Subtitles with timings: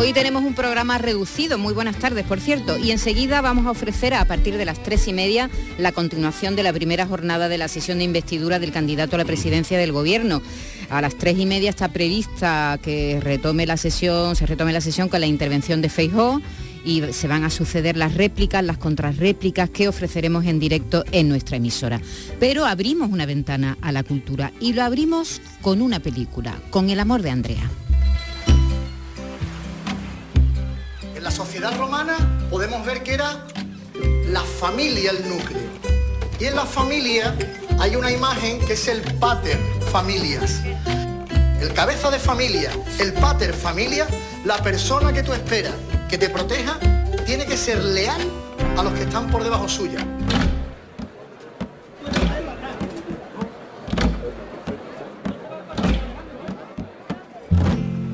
[0.00, 4.14] Hoy tenemos un programa reducido, muy buenas tardes por cierto, y enseguida vamos a ofrecer
[4.14, 7.66] a partir de las tres y media la continuación de la primera jornada de la
[7.66, 10.40] sesión de investidura del candidato a la presidencia del gobierno.
[10.88, 15.08] A las tres y media está prevista que retome la sesión, se retome la sesión
[15.08, 16.40] con la intervención de Feijó
[16.84, 21.56] y se van a suceder las réplicas, las contrarréplicas que ofreceremos en directo en nuestra
[21.56, 22.00] emisora.
[22.38, 27.00] Pero abrimos una ventana a la cultura y lo abrimos con una película, con El
[27.00, 27.68] amor de Andrea.
[31.28, 32.16] La sociedad romana
[32.50, 33.44] podemos ver que era
[34.28, 35.60] la familia el núcleo.
[36.40, 37.36] Y en la familia
[37.78, 39.58] hay una imagen que es el pater
[39.92, 40.62] familias.
[41.60, 44.06] El cabeza de familia, el pater familia,
[44.46, 45.74] la persona que tú esperas
[46.08, 46.78] que te proteja,
[47.26, 48.22] tiene que ser leal
[48.78, 49.98] a los que están por debajo suya.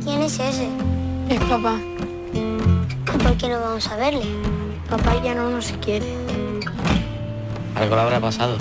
[0.02, 0.68] ¿Quién es ese?
[1.30, 1.78] Es papá.
[3.24, 4.26] ¿Por qué no vamos a verle?
[4.90, 6.14] Papá ya no nos quiere.
[7.74, 8.58] Algo le habrá pasado.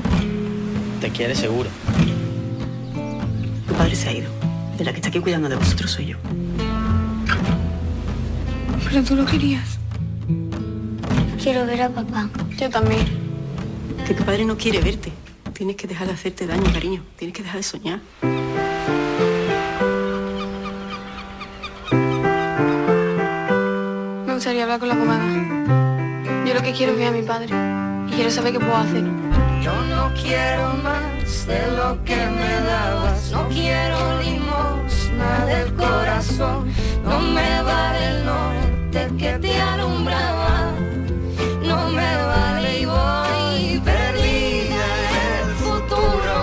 [1.01, 1.69] Te quiere seguro.
[3.67, 4.31] Tu padre se ha ido.
[4.77, 6.17] De la que está aquí cuidando de vosotros soy yo.
[8.85, 9.79] Pero tú lo querías.
[11.43, 12.29] Quiero ver a papá.
[12.57, 13.05] Yo también.
[14.07, 15.11] Que tu padre no quiere verte.
[15.51, 17.03] Tienes que dejar de hacerte daño, cariño.
[17.17, 17.99] Tienes que dejar de soñar.
[24.79, 26.45] Con la abogada.
[26.45, 27.47] Yo lo que quiero es ver a mi padre.
[28.07, 29.03] Y quiero saber qué puedo hacer.
[29.61, 36.71] Yo no quiero más de lo que me dabas, no quiero limosna del corazón,
[37.03, 40.71] no me vale el norte que te alumbraba,
[41.61, 44.85] no me vale y voy perdida
[45.41, 46.35] el futuro,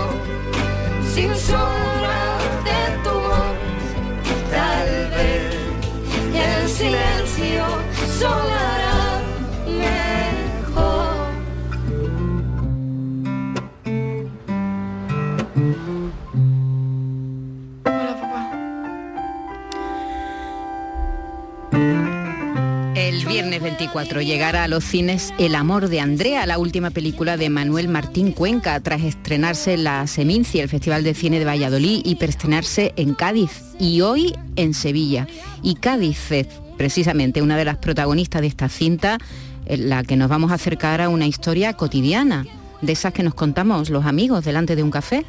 [1.13, 3.55] sin sombra de tu voz,
[4.51, 5.51] tal vez
[6.33, 7.90] el silencio
[8.21, 8.60] 漂亮
[23.81, 28.79] 2024 llegará a los cines El amor de Andrea, la última película de Manuel Martín Cuenca,
[28.79, 33.63] tras estrenarse en la Seminci, el Festival de Cine de Valladolid, y perstrenarse en Cádiz
[33.79, 35.27] y hoy en Sevilla.
[35.63, 36.47] Y Cádiz es
[36.77, 39.17] precisamente una de las protagonistas de esta cinta,
[39.65, 42.45] la que nos vamos a acercar a una historia cotidiana,
[42.81, 45.25] de esas que nos contamos los amigos delante de un café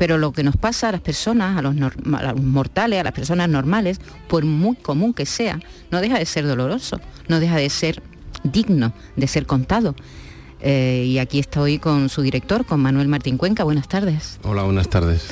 [0.00, 3.04] pero lo que nos pasa a las personas, a los, nor- a los mortales, a
[3.04, 7.56] las personas normales, por muy común que sea, no deja de ser doloroso, no deja
[7.56, 8.02] de ser
[8.42, 9.94] digno de ser contado.
[10.62, 13.62] Eh, y aquí estoy con su director, con Manuel Martín Cuenca.
[13.62, 14.38] Buenas tardes.
[14.42, 15.26] Hola, buenas tardes.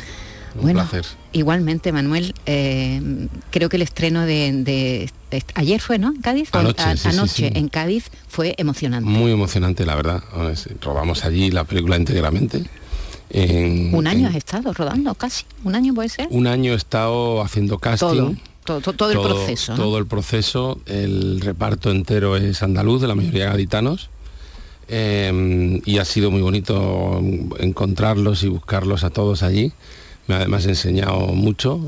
[0.55, 1.07] Un Bueno, placer.
[1.33, 3.01] Igualmente, Manuel, eh,
[3.51, 6.09] creo que el estreno de, de- de- ayer fue, ¿no?
[6.09, 6.51] En Cádiz.
[6.53, 7.51] ¿O Anoche, a- sí, anoche sí.
[7.55, 9.09] en Cádiz fue emocionante.
[9.09, 10.23] Muy emocionante, la verdad.
[10.53, 12.65] Es- Rodamos allí la película íntegramente.
[13.31, 15.45] En- Un año en- has estado rodando, casi.
[15.65, 16.29] Un año puede ser.
[16.31, 18.07] un año he estado haciendo casting.
[18.07, 18.35] Todo,
[18.65, 19.73] todo, todo, todo el proceso.
[19.73, 19.79] ¿no?
[19.83, 20.81] Todo el proceso.
[20.87, 24.11] El reparto entero es andaluz, de la mayoría gaditanos.
[24.91, 27.21] Eh, y ha sido muy bonito
[27.59, 29.73] encontrarlos y buscarlos a todos allí.
[30.27, 31.81] Me ha además enseñado mucho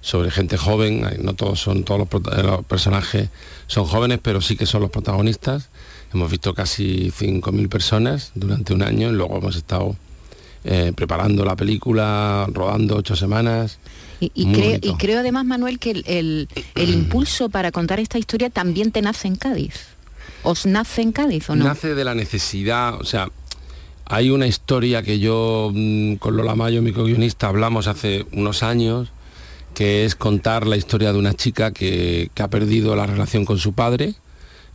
[0.00, 1.04] sobre gente joven.
[1.22, 3.28] No todos son, todos los, prota- los personajes
[3.68, 5.68] son jóvenes, pero sí que son los protagonistas.
[6.12, 9.94] Hemos visto casi 5.000 personas durante un año y luego hemos estado
[10.64, 13.78] eh, preparando la película, rodando ocho semanas.
[14.20, 14.88] Y, creo, bonito.
[14.88, 19.00] y creo además, Manuel, que el, el- el impulso para contar esta historia también te
[19.02, 19.74] nace en Cádiz.
[20.42, 21.64] ¿Os nace en Cádiz o no?
[21.64, 23.28] Nace de la necesidad, o sea,
[24.06, 29.08] hay una historia que yo mm, con Lola Mayo, mi co-guionista, hablamos hace unos años,
[29.74, 33.58] que es contar la historia de una chica que, que ha perdido la relación con
[33.58, 34.14] su padre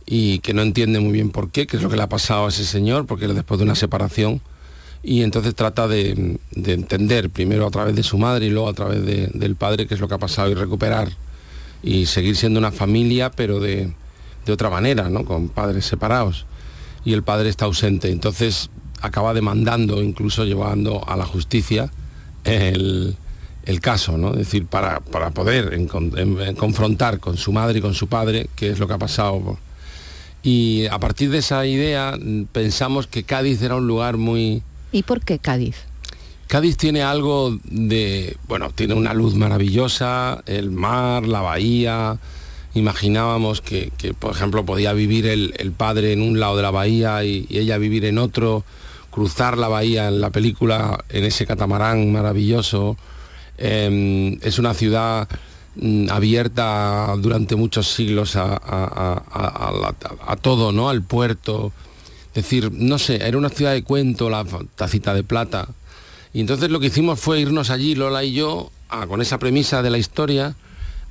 [0.06, 2.46] y que no entiende muy bien por qué, qué es lo que le ha pasado
[2.46, 4.40] a ese señor, porque después de una separación,
[5.08, 8.72] y entonces trata de, de entender primero a través de su madre y luego a
[8.74, 11.10] través de- del padre qué es lo que ha pasado y recuperar
[11.82, 13.92] y seguir siendo una familia, pero de,
[14.44, 15.24] de otra manera, ¿no?
[15.24, 16.44] Con padres separados.
[17.04, 18.10] Y el padre está ausente.
[18.10, 18.68] Entonces
[19.00, 21.92] acaba demandando, incluso llevando a la justicia,
[22.42, 23.14] el,
[23.64, 24.32] el caso, ¿no?
[24.32, 25.86] Es decir, para, para poder en
[26.56, 29.56] confrontar con su madre y con su padre, qué es lo que ha pasado.
[30.42, 34.62] Y a partir de esa idea mm, pensamos que Cádiz era un lugar muy,
[34.92, 35.76] ¿Y por qué Cádiz?
[36.46, 42.18] Cádiz tiene algo de, bueno, tiene una luz maravillosa, el mar, la bahía.
[42.74, 47.46] Imaginábamos que, por ejemplo, podía vivir el, padre en un lado de la bahía y,
[47.50, 48.64] ella vivir en otro,
[49.10, 52.96] cruzar la bahía en la película, en ese catamarán maravilloso.
[53.58, 55.26] Eh, es una ciudad
[55.74, 60.90] mm, abierta durante muchos siglos a, a todo, ¿no?
[60.90, 61.72] Al puerto.
[62.36, 64.44] Es decir, no sé, era una ciudad de cuento, la
[64.74, 65.68] tacita de plata.
[66.34, 69.80] Y entonces lo que hicimos fue irnos allí, Lola y yo, a- con esa premisa
[69.80, 70.54] de la historia,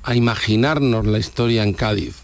[0.04, 2.14] a imaginarnos la historia en Cádiz,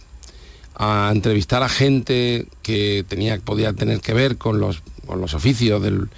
[0.77, 5.83] a entrevistar a gente que tenía, podía tener que ver con los, con los oficios
[5.83, 6.09] del-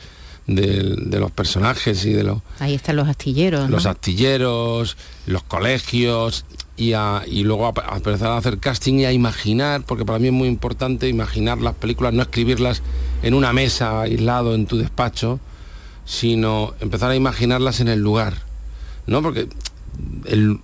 [0.47, 3.63] del- de los personajes y de los, Ahí están los astilleros.
[3.63, 3.69] ¿no?
[3.77, 6.45] los astilleros, los colegios
[6.77, 10.19] y, a- y luego a, a empezar a hacer casting y a imaginar, porque para
[10.19, 12.83] mí es muy importante imaginar las películas, no escribirlas
[13.23, 15.39] en una mesa aislado en tu despacho,
[16.05, 18.35] sino empezar a imaginarlas en el lugar,
[19.07, 19.23] ¿no?
[19.23, 19.49] Porque
[20.27, 20.59] el,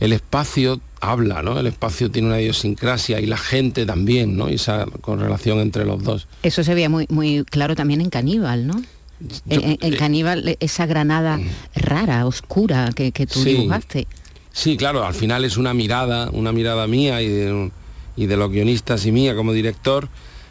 [0.00, 1.58] el espacio habla, ¿no?
[1.58, 4.48] El espacio tiene una idiosincrasia y la gente también, ¿no?
[4.48, 6.26] Y esa correlación entre los dos.
[6.42, 8.80] Eso se veía muy, muy claro también en Caníbal, ¿no?
[9.20, 11.38] Yo- en, en- eh, Caníbal, esa granada
[11.76, 13.50] rara, oscura que, que tú Sí.
[13.54, 14.06] dibujaste.
[14.52, 17.70] Sí, claro, al final es una mirada, una mirada mía y de,
[18.16, 20.08] y de los guionistas y mía como director,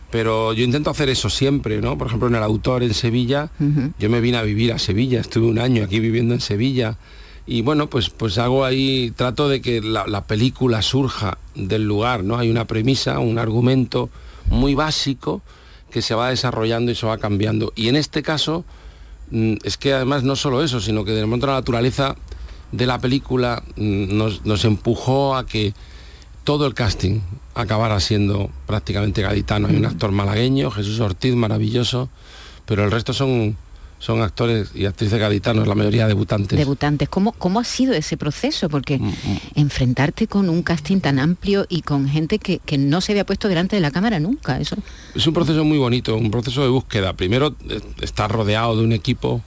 [0.09, 1.97] pero yo intento hacer eso siempre, ¿no?
[1.97, 3.51] Por ejemplo, en el autor en Sevilla,
[3.99, 6.97] yo me vine a vivir a Sevilla, estuve un año aquí viviendo en Sevilla
[7.45, 12.23] y bueno, pues, pues hago ahí, trato de que la, la película surja del lugar,
[12.23, 12.37] ¿no?
[12.37, 14.09] Hay una premisa, un argumento
[14.49, 15.41] muy básico
[15.91, 17.73] que se va desarrollando y se va cambiando.
[17.75, 18.63] Y en este caso,
[19.31, 22.15] mm, es que además no solo eso, sino que de momento la naturaleza
[22.71, 25.73] de la película mm, nos, nos empujó a que
[26.43, 27.19] todo el casting
[27.53, 29.67] acabara siendo prácticamente gaditano.
[29.67, 32.09] Hay un actor malagueño, Jesús Ortiz, maravilloso,
[32.65, 33.57] pero el resto son,
[33.99, 36.57] son actores y actrices gaditanos, la mayoría debutantes.
[36.57, 37.09] Debutantes.
[37.09, 38.69] ¿Cómo, ¿Cómo ha sido ese proceso?
[38.69, 39.11] Porque Mm,
[39.55, 43.47] enfrentarte con un casting tan amplio y con gente que, que no se había puesto
[43.47, 44.75] delante de la cámara nunca, eso.
[45.13, 47.13] Es un proceso muy bonito, un proceso de búsqueda.
[47.13, 49.41] Primero, eh, estar rodeado de un equipo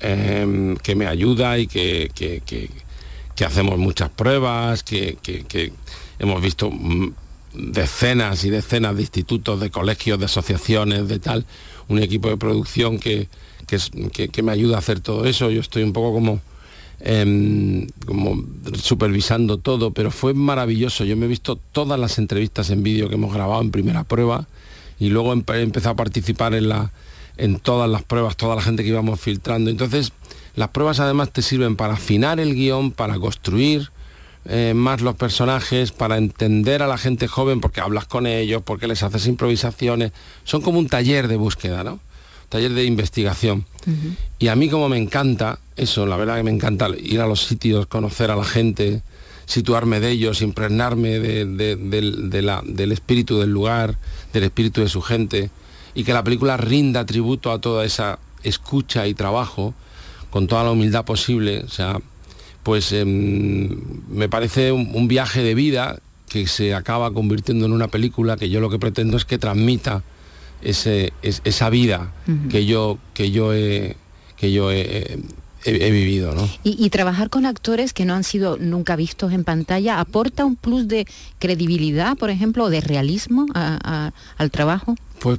[0.00, 2.70] eh, que me ayuda y que, que-
[3.46, 5.16] hacemos muchas pruebas, que,
[6.18, 7.12] hemos visto mm,
[7.54, 11.46] decenas y decenas de institutos, de colegios, de asociaciones, de tal,
[11.88, 13.28] un equipo de producción que,
[13.66, 15.50] que me ayuda a hacer todo eso.
[15.50, 16.40] Yo estoy un poco como
[17.00, 18.44] em, como
[18.74, 21.04] supervisando todo, pero fue maravilloso.
[21.04, 24.46] Yo me he visto todas las entrevistas en vídeo que hemos grabado en primera prueba
[24.98, 26.92] y luego empe- empezado a participar en, la,
[27.40, 29.70] en todas las pruebas, toda la gente que íbamos filtrando.
[29.70, 30.12] Entonces,
[30.56, 33.90] las pruebas además te sirven para afinar el guion, para construir
[34.46, 38.86] eh, más los personajes, para entender a la gente joven, porque hablas con ellos, porque
[38.86, 40.12] les haces improvisaciones.
[40.44, 42.00] Son como un taller de búsqueda, ¿no?
[42.48, 43.64] Taller de investigación.
[44.38, 47.44] Y a mí como me encanta eso, la verdad que me encanta ir a los
[47.44, 49.02] sitios, conocer a la gente,
[49.46, 53.98] situarme de ellos, impregnarme de- de- la- del espíritu del lugar,
[54.32, 55.50] del espíritu de su gente,
[55.94, 59.74] y que la película rinda tributo a toda esa escucha y trabajo
[60.30, 61.60] con toda la humildad posible.
[61.64, 61.98] O sea,
[62.62, 63.76] pues em,
[64.08, 65.98] me parece un, un viaje de vida
[66.28, 70.02] que se acaba convirtiendo en una película que yo lo que pretendo es que transmita
[70.62, 72.12] ese, es- esa vida
[72.50, 73.96] que yo, que yo he,
[74.36, 75.18] que yo he,
[75.64, 76.48] he- he vivido, ¿no?
[76.64, 80.56] Y, y trabajar con actores que no han sido nunca vistos en pantalla aporta un
[80.56, 81.06] plus de
[81.38, 84.94] credibilidad, por ejemplo, o de realismo a- a- al trabajo.
[85.20, 85.38] Pues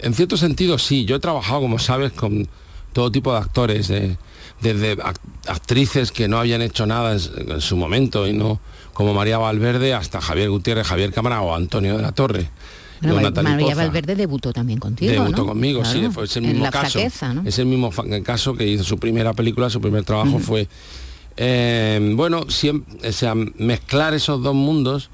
[0.00, 2.48] en cierto sentido sí, yo he trabajado, como sabes, con
[2.92, 4.16] todo tipo de actores, de-
[4.62, 8.60] desde ac- actrices que no habían hecho nada en su momento y no,
[8.92, 12.50] como María Valverde, hasta Javier Gutiérrez, Javier Cámara o Antonio de la Torre.
[13.00, 13.76] Bueno, María Poza.
[13.76, 15.46] Valverde debutó también contigo, Debutó ¿no?
[15.48, 16.90] conmigo, sí, Claro, fue es el en mismo la caso.
[16.98, 17.42] flaqueza, ¿no?
[17.46, 17.90] Es el mismo
[18.24, 20.68] caso que hizo su primera película, su primer trabajo fue.
[21.36, 25.08] eh, bueno, siem- o sea, mezclar esos dos mundos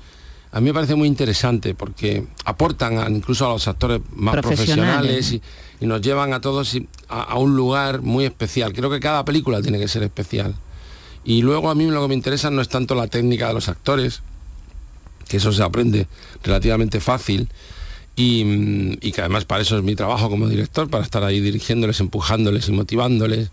[0.52, 5.26] a mí me parece muy interesante porque aportan a- incluso a los actores más Profesionales.
[5.26, 5.32] profesionales
[5.80, 8.72] y, y nos llevan a todos y- a, a un lugar muy especial.
[8.72, 10.54] Creo que cada película tiene que ser especial.
[11.24, 13.68] Y luego a mí lo que me interesa no es tanto la técnica de los
[13.68, 14.22] actores,
[15.28, 16.06] que eso se aprende
[16.42, 17.48] relativamente fácil
[18.16, 22.00] y, y que además para eso es mi trabajo como director, para estar ahí dirigiéndoles,
[22.00, 23.50] empujándoles y motivándoles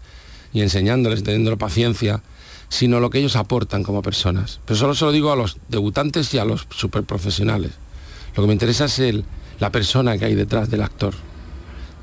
[0.53, 2.23] y enseñándoles, teniendo paciencia,
[2.69, 4.61] sino lo que ellos aportan como personas.
[4.65, 7.71] Pero solo se lo digo a los debutantes y a los superprofesionales.
[8.35, 9.25] Lo que me interesa es el,
[9.59, 11.13] la persona que hay detrás del actor,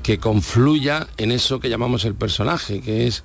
[0.03, 3.23] que confluya en eso que llamamos el personaje, que es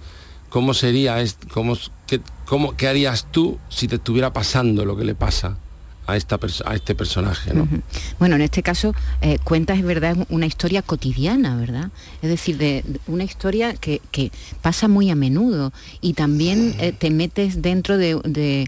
[0.49, 1.77] cómo sería, cómo,
[2.07, 5.59] qué, cómo- qué harías tú si te estuviera pasando lo que le pasa
[6.07, 7.69] a, esta a este personaje, ¿no?
[8.19, 11.91] Bueno, en este caso eh, cuentas, es verdad, una historia cotidiana, ¿verdad?
[12.23, 14.31] Es decir, de, de una historia que, que
[14.63, 18.67] pasa muy a menudo y también eh, te metes dentro de, de-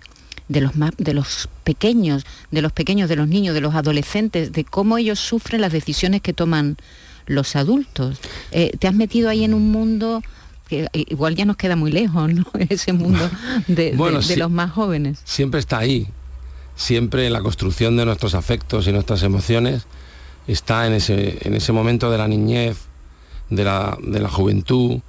[0.48, 4.50] de los más, de los pequeños, de los pequeños, de los niños, de los adolescentes,
[4.50, 6.78] de cómo ellos sufren las decisiones que toman
[7.26, 8.18] los adultos.
[8.50, 10.22] Eh, te has metido ahí en un mundo
[10.66, 12.46] que eh, igual ya nos queda muy lejos, ¿no?
[12.70, 13.28] Ese mundo
[13.68, 15.20] de, Bueno, los más jóvenes.
[15.24, 16.08] siempre está ahí,
[16.78, 19.86] siempre la construcción de nuestros afectos y nuestras emociones,
[20.46, 22.78] está en ese, en ese momento de la niñez,
[23.50, 25.00] de la, de la juventud,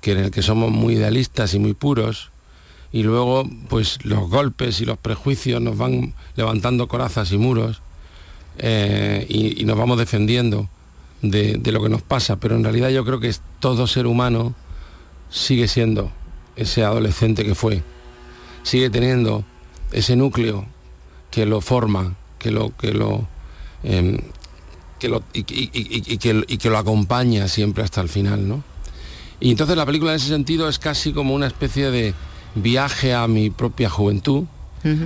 [0.00, 2.32] que en el que somos muy idealistas y muy puros,
[2.90, 7.82] y luego pues los golpes y los prejuicios nos van levantando corazas y muros,
[8.58, 10.68] eh, y, nos vamos defendiendo
[11.22, 14.56] de, de lo que nos pasa, pero en realidad yo creo que todo ser humano
[15.30, 16.10] sigue siendo
[16.56, 17.84] ese adolescente que fue,
[18.64, 19.44] sigue teniendo
[19.92, 20.66] ese núcleo
[21.32, 23.26] que lo forma, que lo, que lo,
[23.82, 24.18] em,
[25.00, 28.46] que lo y, y- y- y que, y que lo acompaña siempre hasta el final,
[28.46, 28.62] ¿no?
[29.40, 32.14] Y entonces la película en ese sentido es casi como una especie de
[32.54, 34.44] viaje a mi propia juventud,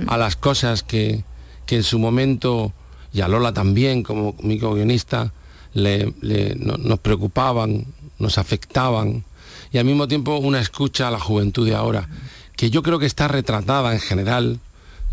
[0.07, 1.23] a las cosas que,
[1.65, 2.73] que en su momento,
[3.13, 5.33] y a Lola también como mi guionista,
[5.73, 7.85] le, le- no- nos preocupaban,
[8.19, 9.23] nos afectaban,
[9.71, 12.09] y al mismo tiempo una escucha a la juventud de ahora,
[12.55, 14.59] que yo creo que está retratada en general,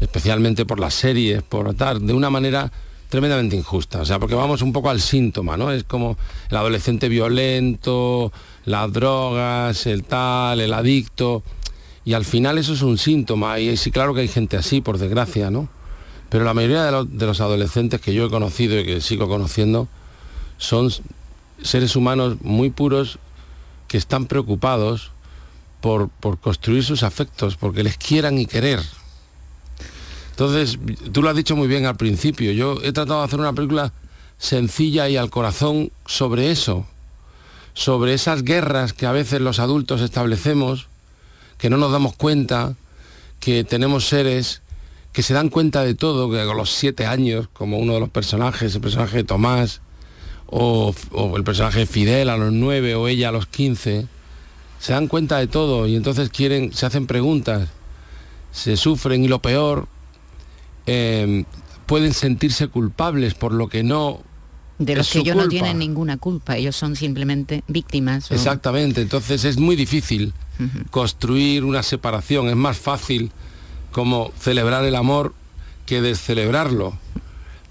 [0.01, 2.71] especialmente por las series, por tal, de una manera
[3.09, 5.71] tremendamente injusta, o sea, porque vamos un poco al síntoma, ¿no?
[5.71, 6.17] Es como
[6.51, 8.33] el adolescente violento,
[8.65, 11.43] las drogas, el tal, el adicto,
[12.05, 14.99] y al final eso es un síntoma, y sí, claro que hay gente así, por
[14.99, 15.69] desgracia, ¿no?
[16.29, 19.29] Pero la mayoría de los, de los adolescentes que yo he conocido y que sigo
[19.29, 19.87] conociendo
[20.59, 20.91] son
[21.63, 23.19] seres humanos muy puros
[23.87, 25.13] que están preocupados
[25.81, 28.81] por, por construir sus afectos, porque les quieran y querer.
[30.35, 30.81] Entonces,
[31.13, 33.93] tú lo has dicho muy bien al principio, yo he tratado de hacer una película
[34.37, 36.89] sencilla y al corazón sobre eso,
[37.73, 40.89] sobre esas guerras que a veces los adultos establecemos,
[41.57, 42.75] que no nos damos cuenta,
[43.39, 44.63] que tenemos seres
[45.13, 48.09] que se dan cuenta de todo, que a los siete años, como uno de los
[48.09, 49.83] personajes, el personaje de Tomás,
[50.47, 54.09] o, o el personaje de Fidel a los nueve, o ella a los quince,
[54.81, 57.69] se dan cuenta de todo y entonces quieren, se hacen preguntas,
[58.51, 59.87] se sufren y lo peor,
[60.87, 61.45] eh,
[61.87, 64.21] pueden sentirse culpables por lo que no
[64.79, 68.31] De los es que ellos no tienen ninguna culpa, ellos son simplemente víctimas.
[68.31, 70.33] o- Exactamente, entonces es muy difícil
[70.91, 73.31] construir una separación, es más fácil
[73.93, 75.35] como celebrar el amor
[75.87, 76.97] que descelebrarlo.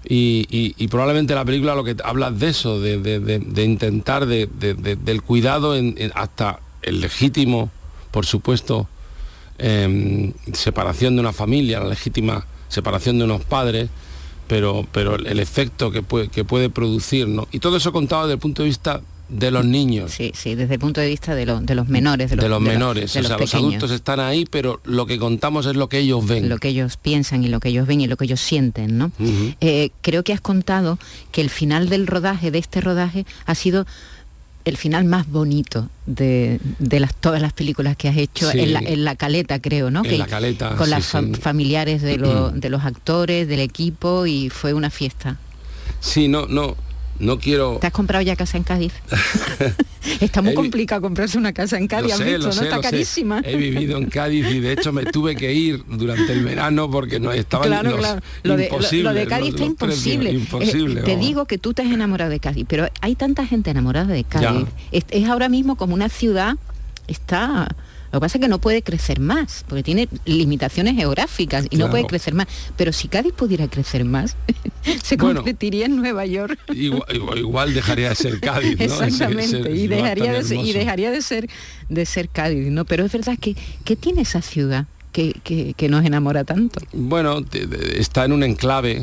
[0.06, 3.64] Y, y- y probablemente la película lo que habla de eso, de, de- de- de
[3.64, 7.70] intentar de- de- de- del cuidado en- en- hasta el legítimo,
[8.10, 8.86] por supuesto,
[9.58, 13.88] em, separación de una familia, la legítima separación de unos padres,
[14.48, 17.48] pero, pero el efecto que puede, que puede producir, ¿no?
[17.52, 19.00] Y todo eso contado desde el punto de vista
[19.30, 20.10] de los niños.
[20.12, 22.28] Sí, sí, desde el punto de vista de, lo- de los menores.
[22.28, 25.06] De los, de los de menores, de o sea, los adultos están ahí, pero lo
[25.06, 26.50] que contamos es lo que ellos ven.
[26.50, 29.12] lo que ellos piensan y lo que ellos ven y lo que ellos sienten, ¿no?
[29.62, 30.98] Eh, creo que has contado
[31.32, 33.86] que el final del rodaje, de este rodaje, ha sido
[34.64, 38.60] el final más bonito de, de las, todas las películas que has hecho Sí.
[38.60, 40.02] en, la, en la caleta, creo, ¿no?
[40.04, 41.40] En Que- la caleta, Con sí, las fam- sí.
[41.40, 45.36] familiares de, lo- de los actores, del equipo y fue una fiesta.
[46.00, 46.76] Sí, no, no,
[47.18, 47.78] no quiero.
[47.80, 48.92] ¿Te has comprado ya casa en Cádiz?
[50.20, 52.52] Está muy complicado comprarse una casa en Cádiz, sé, visto, ¿no?
[52.52, 52.82] sé, Está sé.
[52.82, 53.40] carísima.
[53.44, 57.18] He vivido en Cádiz y de hecho me tuve que ir durante el verano porque
[57.20, 58.20] no estaban Claro, los claro.
[58.42, 60.30] Lo de, lo- imposibles, lo de Cádiz los- está los precios, imposible.
[60.30, 63.70] Eh, imposible, te digo que tú te has enamorado de Cádiz, pero hay tanta gente
[63.70, 64.66] enamorada de Cádiz.
[64.92, 66.56] Es ahora mismo como una ciudad,
[67.08, 67.68] está...
[68.14, 71.90] Lo que pasa es que no puede crecer más, porque tiene limitaciones geográficas y no
[71.90, 72.46] puede crecer más.
[72.76, 74.36] Pero si Cádiz pudiera crecer más,
[75.02, 75.40] se Bueno.
[75.40, 76.58] convertiría en Nueva York.
[76.72, 78.84] Igual, dejaría de ser Cádiz, ¿no?
[78.84, 81.48] Exactamente, ese y dejaría, de ser, y dejaría de ser
[81.88, 82.84] de ser Cádiz, ¿no?
[82.84, 86.80] Pero es verdad que, que tiene esa ciudad que, que- que nos enamora tanto.
[86.92, 89.00] Bueno, te- te- está en un enclave.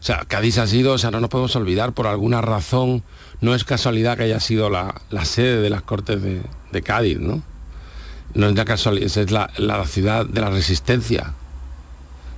[0.00, 3.02] O sea, Cádiz ha sido, o sea, no nos podemos olvidar, por alguna razón,
[3.42, 6.40] no es casualidad que haya sido la, la sede de las Cortes de,
[6.72, 7.42] de Cádiz, ¿no?
[8.34, 11.32] No es la casualidad, es la, la ciudad de la resistencia.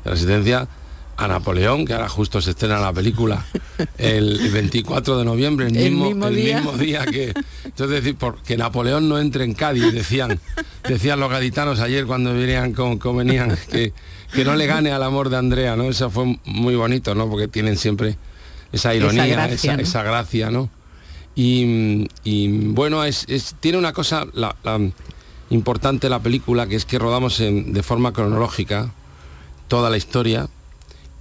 [0.05, 0.69] La resistencia
[1.17, 3.45] a Napoleón, que ahora justo se estrena la película
[3.99, 6.57] el 24 de noviembre, el El mismo, el día.
[6.57, 7.35] mismo día que.
[7.65, 10.41] Entonces decir, porque Napoleón no entre en Cádiz, decían,
[10.89, 13.93] decían los gaditanos ayer cuando venían con, con venían, que,
[14.33, 15.85] que no le gane al amor de Andrea, ¿no?
[15.91, 17.29] Eso fue muy bonito, ¿no?
[17.29, 18.17] Porque tienen siempre
[18.73, 20.11] esa ironía, esa gracia, esa, ¿no?
[20.11, 20.71] gracia, ¿no?
[21.35, 24.81] Y, y, bueno, es, es- tiene una cosa, la- la-
[25.51, 28.93] importante la película, que es que rodamos en- de forma cronológica
[29.69, 30.49] toda la historia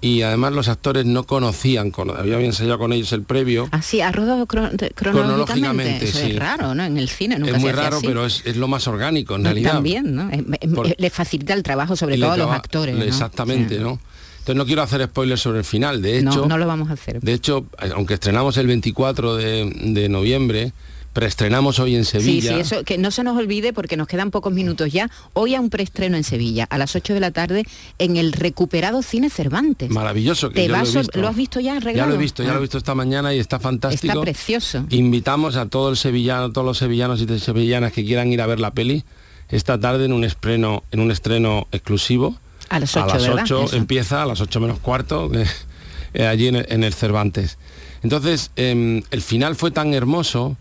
[0.01, 3.67] y además los actores no conocían, con- había ensayado con ellos el previo.
[3.71, 6.05] Así, ha rodado cronológicamente.
[6.05, 6.31] Eso sí.
[6.31, 6.83] es raro, ¿no?
[6.83, 8.07] En el cine nunca es muy se hace raro, así.
[8.07, 9.74] pero es, es lo más orgánico en No, realidad.
[9.74, 10.29] También, ¿no?
[10.74, 12.95] Por- le facilita el trabajo, sobre todo a los actores.
[12.95, 13.03] ¿no?
[13.03, 13.81] Exactamente, Sí.
[13.83, 14.00] ¿no?
[14.39, 16.01] Entonces no quiero hacer spoilers sobre el final.
[16.01, 17.19] De No, hecho, no lo vamos a hacer.
[17.19, 20.71] de hecho, aunque estrenamos el 24 de, de noviembre,
[21.13, 22.54] preestrenamos hoy en Sí, Sevilla.
[22.54, 25.10] sí, eso que no se nos olvide porque nos quedan pocos minutos ya.
[25.34, 27.66] Hoy a un preestreno en Sevilla, a las 8 de la tarde,
[27.98, 29.89] en el recuperado Cine Cervantes.
[29.89, 31.20] Maravilloso, que Te yo vas lo, he a- visto.
[31.22, 32.10] ¿Lo has visto ya Ya arreglado?
[32.10, 34.12] lo he visto, ya Ah, lo he visto esta mañana y está fantástico.
[34.13, 34.86] Está precioso.
[34.89, 38.60] Invitamos a todo el sevillano, todos los sevillanos y sevillanas que quieran ir a ver
[38.60, 39.04] la peli
[39.50, 42.38] esta tarde en un estreno, en un estreno exclusivo.
[42.70, 43.44] A las a 8, las ¿verdad?
[43.46, 43.75] 8 Eso.
[43.75, 45.32] empieza, a las 8 menos cuarto,
[46.13, 47.58] eh, allí en el, en el Cervantes.
[48.04, 50.56] Entonces, em, el final fue tan hermoso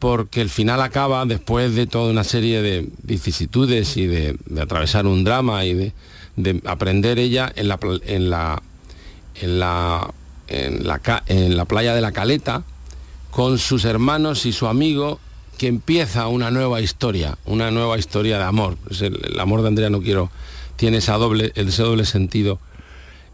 [0.00, 5.24] porque el final acaba después de toda una serie de vicisitudes y de, atravesar un
[5.24, 5.92] drama y de,
[6.36, 8.62] de aprender ella en la, en la,
[9.36, 10.12] en la,
[10.48, 12.64] en la, playa de la Caleta
[13.30, 15.20] con sus hermanos y su amigo
[15.58, 18.78] que empieza una nueva historia, una nueva historia de amor.
[18.98, 20.30] El amor de Andrea no quiero,
[20.76, 22.58] tiene esa doble, ese doble sentido.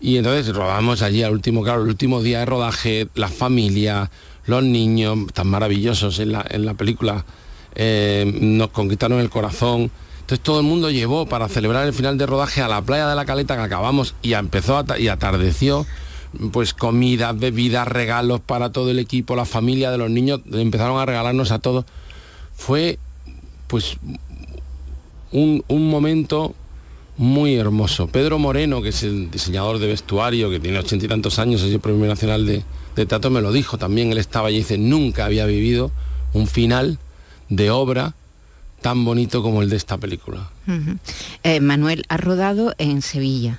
[0.01, 4.11] Y entonces rodamos allí al último, claro, el último día de rodaje, la familia,
[4.47, 7.25] los niños, tan maravillosos en la, en la película,
[7.75, 9.91] eh, nos conquistaron el corazón.
[10.21, 13.15] Entonces todo el mundo llevó para celebrar el final de rodaje a la playa de
[13.15, 15.87] la Caleta que acabamos y empezó a y atardeció
[16.53, 21.07] pues comidas, bebidas, regalos para todo el equipo, la familia de los niños empezaron a
[21.07, 21.85] regalarnos a todos.
[22.55, 22.99] Fue
[23.69, 23.97] pues
[25.33, 26.55] un, un momento
[27.17, 28.07] muy hermoso.
[28.09, 31.73] Pedro Moreno, que es el diseñador de vestuario, que tiene ochenta y tantos años, es
[31.73, 32.63] el Premio Nacional de,
[32.95, 35.91] de Teatro, me lo dijo también, él estaba allí y dice, nunca había vivido
[36.33, 36.99] un final
[37.49, 38.15] de obra
[38.83, 40.51] tan bonito como el de esta película.
[41.43, 43.59] Eh, Manuel ha rodado en Sevilla,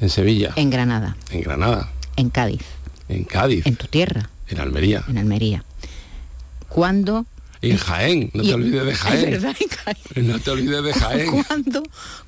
[0.00, 2.62] en Sevilla, en Granada, en Granada, en Cádiz,
[3.08, 5.64] en Cádiz, en tu tierra, en Almería, en Almería.
[6.68, 7.26] ¿Cuándo?
[7.62, 10.28] Y en Jaén, no y- te olvides de Es Jaén, verdad, en Jaén.
[10.28, 11.30] no te olvides de Jaén.
[11.46, 11.82] ¿Cuándo,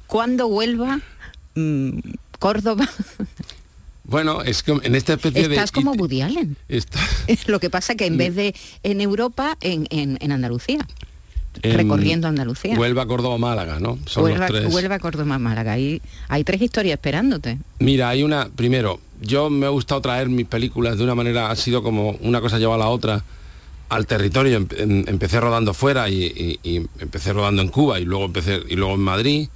[0.07, 1.01] cuándo Huelva,
[1.55, 1.91] mm,
[2.39, 2.89] Córdoba?
[4.05, 5.55] Bueno, es que en esta especie de...
[5.55, 6.57] Estás como Woody Allen.
[6.69, 7.01] Está-
[7.47, 10.87] Lo que pasa que en vez de en Europa, en, en- en Andalucía,
[11.63, 12.79] en recorriendo Andalucía.
[12.79, 13.99] Huelva, Córdoba, Málaga, ¿no?
[14.07, 14.75] Son Huelva, los tres.
[14.75, 15.73] Huelva, Córdoba, Málaga.
[15.73, 17.59] Ahí hay tres historias esperándote.
[17.79, 21.57] Mira, hay una, primero, yo me ha gustado traer mis películas de una manera, ha
[21.57, 23.25] sido como una cosa lleva a la otra
[23.89, 24.57] al territorio.
[24.59, 28.63] Em- em- empecé rodando fuera y, y- y empecé rodando en Cuba y luego empecé
[28.69, 29.49] y luego en Madrid.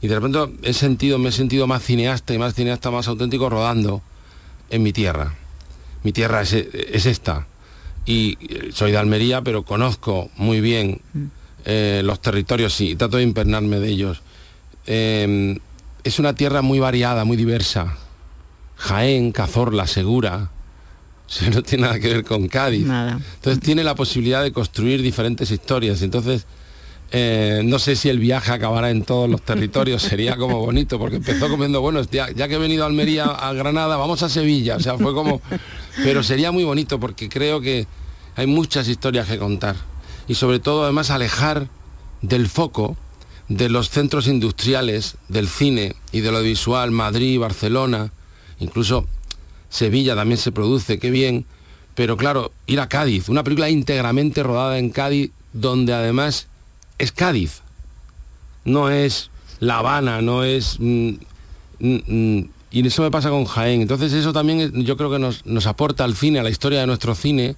[0.00, 3.50] Y de repente he sentido, me he sentido más cineasta y más cineasta, más auténtico
[3.50, 4.00] rodando
[4.70, 5.34] en mi tierra.
[6.04, 7.46] Mi tierra es, es esta.
[8.06, 11.00] Y eh, soy de Almería, pero conozco muy bien
[11.64, 14.22] eh, los territorios y trato de impernarme de ellos.
[14.86, 15.58] Eh,
[16.04, 17.98] es una tierra muy variada, muy diversa.
[18.76, 20.50] Jaén, Cazorla, Segura.
[21.52, 22.86] No tiene nada que ver con Cádiz.
[22.86, 23.20] Nada.
[23.34, 26.00] Entonces tiene la posibilidad de construir diferentes historias.
[26.02, 26.46] Entonces,
[27.10, 31.16] eh, no sé si el viaje acabará en todos los territorios, sería como bonito, porque
[31.16, 34.76] empezó comiendo, bueno, ya, ya que he venido a Almería, a Granada, vamos a Sevilla.
[34.76, 35.40] O sea, fue como...
[36.02, 37.86] Pero sería muy bonito porque creo que
[38.36, 39.76] hay muchas historias que contar.
[40.28, 41.68] Y sobre todo, además, alejar
[42.22, 42.96] del foco
[43.48, 48.12] de los centros industriales, del cine y de lo visual, Madrid, Barcelona,
[48.60, 49.06] incluso
[49.70, 51.44] Sevilla también se produce, qué bien.
[51.94, 56.46] Pero claro, ir a Cádiz, una película íntegramente rodada en Cádiz, donde además
[56.98, 57.60] es Cádiz.
[58.64, 60.76] No es La Habana, no es...
[60.78, 61.10] mm,
[61.80, 63.80] mm, mm, y eso me pasa con Jaén.
[63.82, 67.14] Entonces eso también yo creo que nos, aporta al cine, a la historia de nuestro
[67.14, 67.56] cine,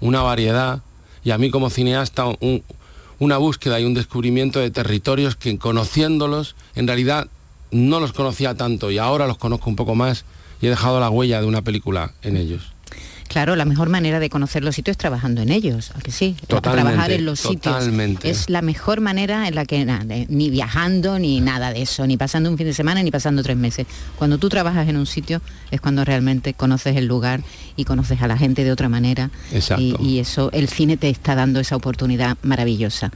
[0.00, 0.82] una variedad.
[1.24, 2.62] Y a mí como cineasta un-
[3.18, 7.28] una búsqueda y un descubrimiento de territorios que conociéndolos, en realidad
[7.70, 10.24] no los conocía tanto y ahora los conozco un poco más
[10.60, 12.72] y he dejado la huella de una película en ellos.
[13.30, 16.34] Claro, la mejor manera de conocer los sitios es trabajando en ellos, ¿a que sí?
[16.48, 17.76] Totalmente, Trabajar en los sitios.
[18.28, 22.04] Es la mejor manera en la que na- de- ni viajando ni nada de eso,
[22.08, 23.86] ni pasando un fin de semana ni pasando tres meses.
[24.16, 25.40] Cuando tú trabajas en un sitio
[25.70, 27.40] es cuando realmente conoces el lugar
[27.76, 29.30] y conoces a la gente de otra manera.
[29.52, 29.80] Exacto.
[29.80, 33.12] Y, y eso, el cine te está dando esa oportunidad maravillosa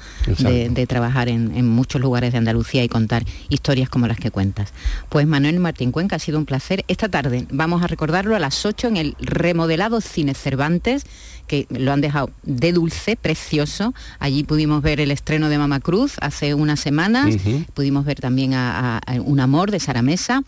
[0.75, 4.73] de trabajar en, en muchos lugares de Andalucía y contar historias como las que cuentas.
[5.09, 6.85] Pues Manuel Martín Cuenca, ha sido un placer.
[6.87, 11.05] Esta tarde vamos a recordarlo a las 8 en el remodelado los cines Cervantes,
[11.47, 13.95] que lo han dejado de dulce, precioso.
[14.19, 17.37] Allí pudimos ver el estreno de Mama Cruz hace unas semanas,
[17.75, 20.43] pudimos ver también a, Un Amor de Sara Mesa.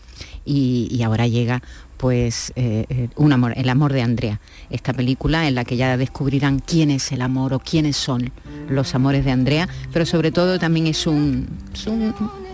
[0.45, 1.61] Y, ahora llega
[1.97, 4.39] pues eh, eh, un amor, el amor de Andrea,
[4.69, 8.31] esta película en la que ya descubrirán quién es el amor o quiénes son
[8.69, 11.47] los amores de Andrea, pero sobre todo también es, un,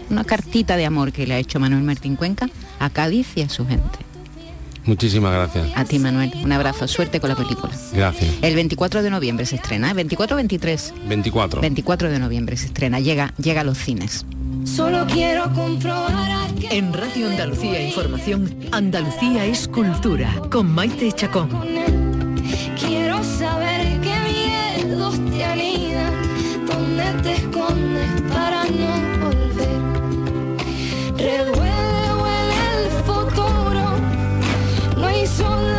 [0.09, 3.49] una cartita de amor que le ha hecho Manuel Martín Cuenca a Cádiz y a
[3.49, 4.12] su gente.
[4.85, 5.67] Muchísimas gracias.
[5.75, 6.31] A ti, Manuel.
[6.43, 6.87] Un abrazo.
[6.87, 7.71] Suerte con la película.
[7.93, 8.29] Gracias.
[8.41, 9.91] El 24 de noviembre se estrena.
[9.91, 9.93] ¿eh?
[9.93, 10.93] ¿24 o 23?
[11.07, 11.61] 24.
[11.61, 12.99] 24 de noviembre se estrena.
[12.99, 14.25] Llega, llega a los cines.
[14.65, 20.33] Solo quiero comprobar En Radio Andalucía Información, Andalucía es cultura.
[20.49, 21.49] Con Maite Chacón.
[22.79, 24.15] Quiero saber qué
[24.85, 26.13] miedos te anidan,
[26.65, 27.41] dónde te
[35.33, 35.72] so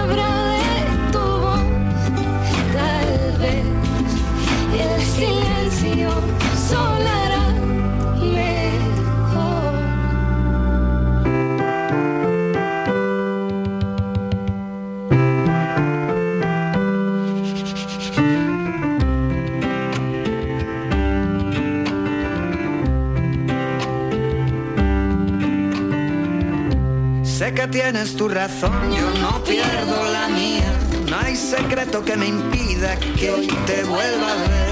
[27.52, 30.72] que tienes tu razón, yo no pierdo la mía.
[31.10, 34.70] No hay secreto que me impida que hoy te vuelva a ver.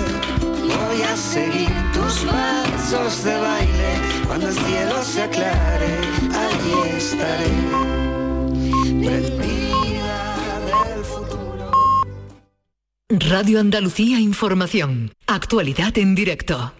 [0.63, 4.01] Voy a seguir tus pasos de baile.
[4.27, 5.99] Cuando el cielo se aclare,
[6.45, 7.51] allí estaré.
[9.01, 9.25] del
[11.05, 11.71] futuro.
[13.11, 15.13] Radio Andalucía Información.
[15.27, 16.73] Actualidad en directo.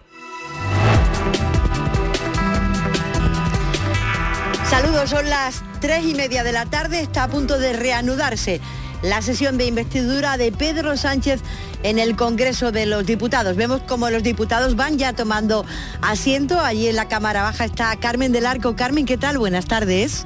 [4.73, 8.59] Saludos, son las tres y media de la tarde, está a punto de reanudarse
[9.03, 11.41] la sesión de investidura de Pedro Sánchez
[11.83, 13.55] en el Congreso de los Diputados.
[13.55, 15.63] Vemos como los diputados van ya tomando
[16.01, 16.59] asiento.
[16.59, 18.75] Allí en la Cámara Baja está Carmen del Arco.
[18.75, 19.37] Carmen, ¿qué tal?
[19.37, 20.25] Buenas tardes.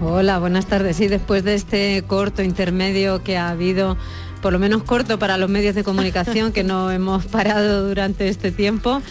[0.00, 0.96] Hola, buenas tardes.
[0.96, 3.98] Sí, después de este corto intermedio que ha habido
[4.40, 8.50] por lo menos corto para los medios de comunicación que no hemos parado durante este
[8.50, 9.02] tiempo,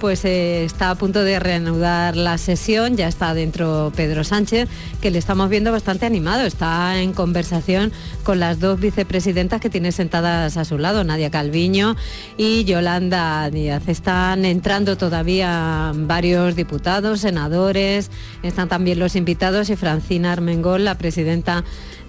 [0.00, 4.68] pues eh, está a punto de reanudar la sesión, ya está dentro Pedro Sánchez,
[5.00, 7.92] que le estamos viendo bastante animado, está en conversación
[8.22, 11.96] con las dos vicepresidentas que tiene sentadas a su lado, Nadia Calviño
[12.36, 13.88] y Yolanda Díaz.
[13.88, 18.10] Están entrando todavía varios diputados, senadores,
[18.42, 21.64] están también los invitados y Francina Armengol, la presidenta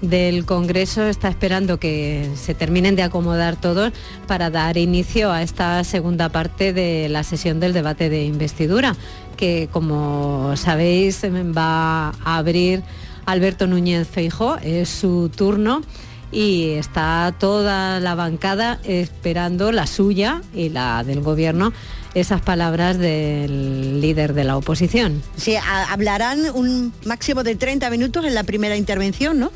[0.10, 3.92] del Congreso está esperando que se terminen de acomodar todos
[4.28, 8.96] para dar inicio a esta segunda parte de la sesión del debate de investidura,
[9.38, 12.84] que como sabéis va a abrir
[13.26, 15.82] Alberto Núñez Feijó, es su turno
[16.32, 21.74] y está toda la bancada esperando la suya y la del gobierno
[22.16, 25.22] esas palabras del líder de la oposición.
[25.36, 25.56] Sí,
[25.90, 29.52] hablarán un máximo de 30 minutos en la primera intervención, ¿no?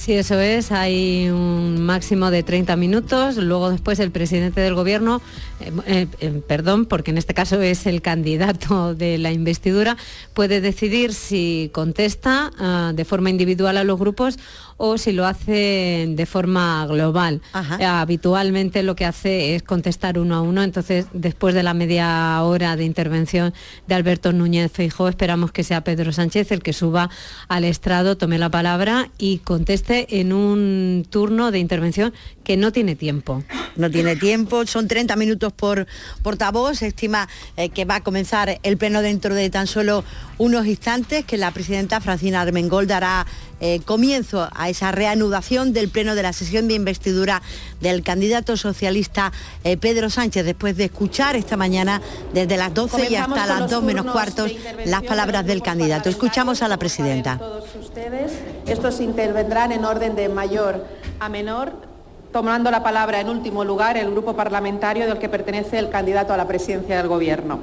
[0.00, 0.72] Sí, eso es.
[0.72, 3.36] Hay un máximo de 30 minutos.
[3.36, 5.20] Luego después el presidente del gobierno,
[5.60, 9.98] eh, eh, eh, perdón, porque en este caso es el candidato de la investidura,
[10.32, 14.38] puede decidir si contesta ah, de forma individual a los grupos
[14.82, 17.42] o si lo hace de forma global.
[17.52, 22.76] habitualmente lo que hace es contestar uno a uno, entonces después de la media hora
[22.76, 23.52] de intervención
[23.86, 27.10] de Alberto Núñez Feijó, esperamos que sea Pedro Sánchez el que suba
[27.48, 32.14] al estrado, tome la palabra y conteste en un turno de intervención
[32.50, 33.44] que no tiene tiempo.
[33.76, 35.86] No tiene tiempo, son 30 minutos por
[36.24, 40.02] portavoz, se estima eh, que va a comenzar el pleno dentro de tan solo
[40.36, 43.24] unos instantes, que la presidenta Francina Armengol dará
[43.60, 47.40] eh, comienzo a esa reanudación del pleno de la sesión de investidura
[47.80, 49.30] del candidato socialista
[49.62, 52.02] eh, Pedro Sánchez, después de escuchar esta mañana
[52.34, 54.50] desde las 12 y hasta las 2 menos cuartos
[54.86, 56.08] las palabras del candidato.
[56.08, 57.38] Escuchamos a la presidenta.
[57.38, 58.32] Todos ustedes,
[58.66, 60.84] estos intervendrán en orden de mayor
[61.20, 61.89] a menor
[62.32, 66.36] tomando la palabra en último lugar el grupo parlamentario del que pertenece el candidato a
[66.36, 67.60] la presidencia del Gobierno.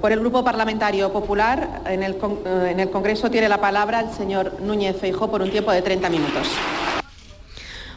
[0.00, 4.10] Por el Grupo Parlamentario Popular, en el, eh, en el Congreso tiene la palabra el
[4.12, 6.46] señor Núñez Feijó por un tiempo de 30 minutos.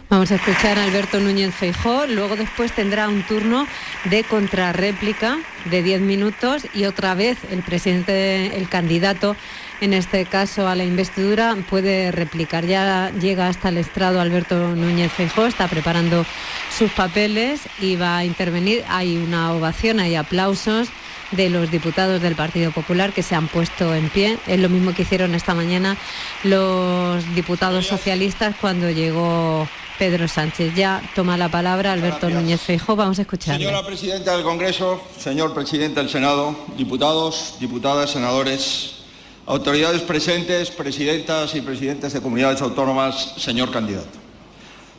[0.09, 3.67] Vamos a escuchar a Alberto Núñez Feijó, luego después tendrá un turno
[4.05, 9.35] de contrarréplica de 10 minutos y otra vez el presidente, el candidato,
[9.81, 12.65] en este caso a la investidura, puede replicar.
[12.65, 16.25] Ya llega hasta el estrado Alberto Núñez Feijó, está preparando
[16.75, 18.83] sus papeles y va a intervenir.
[18.89, 20.89] Hay una ovación, hay aplausos
[21.31, 24.37] de los diputados del Partido Popular que se han puesto en pie.
[24.47, 25.97] Es lo mismo que hicieron esta mañana
[26.43, 30.73] los diputados socialistas cuando llegó Pedro Sánchez.
[30.75, 32.95] Ya toma la palabra Alberto Núñez Feijóo.
[32.95, 33.65] Vamos a escucharle.
[33.65, 38.96] Señora Presidenta del Congreso, señor Presidente del Senado, diputados, diputadas, senadores,
[39.47, 44.19] autoridades presentes, presidentas y presidentes de comunidades autónomas, señor candidato.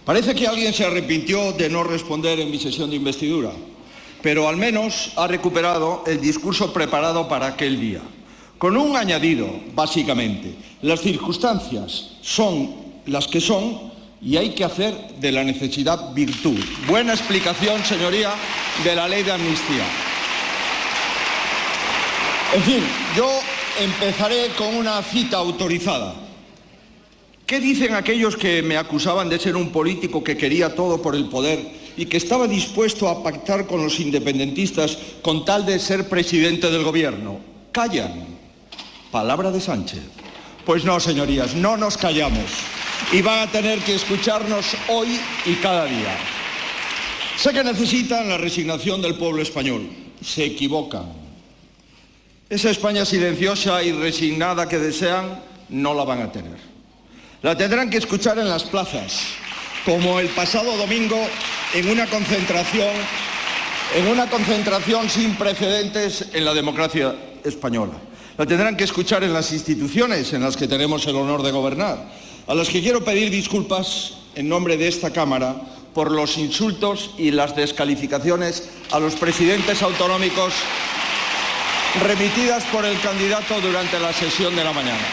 [0.07, 3.51] Parece que alguien se arrepintió de no responder en mi sesión de investidura,
[4.23, 8.01] pero al menos ha recuperado el discurso preparado para aquel día,
[8.57, 10.55] con un añadido, básicamente.
[10.81, 16.59] Las circunstancias son las que son y hay que hacer de la necesidad virtud.
[16.87, 18.33] Buena explicación, señoría,
[18.83, 19.85] de la ley de amnistía.
[22.55, 22.83] En fin,
[23.15, 23.29] yo
[23.81, 26.15] empezaré con una cita autorizada.
[27.47, 31.29] ¿Qué dicen aquellos que me acusaban de ser un político que quería todo por el
[31.29, 31.61] poder
[31.97, 36.85] y que estaba dispuesto a pactar con los independentistas con tal de ser presidente del
[36.85, 37.39] gobierno?
[37.73, 38.27] Callan.
[39.11, 40.03] Palabra de Sánchez.
[40.67, 42.45] Pues no, señorías, no nos callamos
[43.13, 46.19] y van a tener que escucharnos hoy y cada día.
[47.37, 49.89] Sé que necesitan la resignación del pueblo español.
[50.23, 51.18] Se equivocan.
[52.51, 56.57] Esa España silenciosa y resignada que desean no la van a tener.
[57.43, 59.27] La tendrán que escuchar en las plazas,
[59.85, 61.19] como el pasado domingo
[61.75, 62.89] en una concentración
[63.95, 67.95] en una concentración sin precedentes en la democracia española.
[68.37, 72.07] La tendrán que escuchar en las instituciones en las que tenemos el honor de gobernar
[72.47, 75.57] a las que quiero pedir disculpas en nombre de esta Cámara
[75.93, 80.55] por los insultos y las descalificaciones a los presidentes autonómicos
[82.03, 85.07] remitidas por el candidato durante la sesión de la mañana.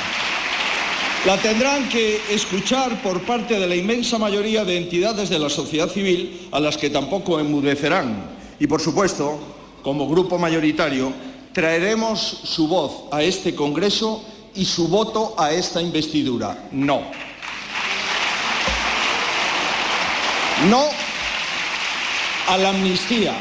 [1.26, 5.90] La tendrán que escuchar por parte de la inmensa mayoría de entidades de la sociedad
[5.90, 8.30] civil a las que tampoco enmudecerán.
[8.60, 9.40] Y por supuesto,
[9.82, 11.12] como grupo mayoritario,
[11.52, 16.68] traeremos su voz a este Congreso y su voto a esta investidura.
[16.72, 17.02] No.
[20.70, 20.86] No
[22.48, 23.34] a la amnistía,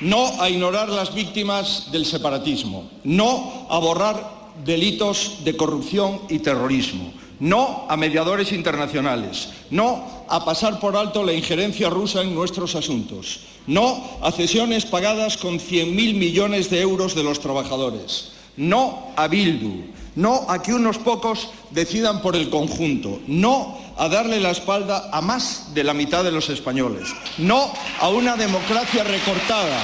[0.00, 7.12] no a ignorar las víctimas del separatismo, no a borrar delitos de corrupción y terrorismo,
[7.38, 13.40] no a mediadores internacionales, no a pasar por alto la injerencia rusa en nuestros asuntos,
[13.66, 19.84] no a cesiones pagadas con 100.000 millones de euros de los trabajadores, no a Bildu,
[20.16, 25.20] no a que unos pocos decidan por el conjunto, no a darle la espalda a
[25.20, 29.78] más de la mitad de los españoles, no a una democracia recortada,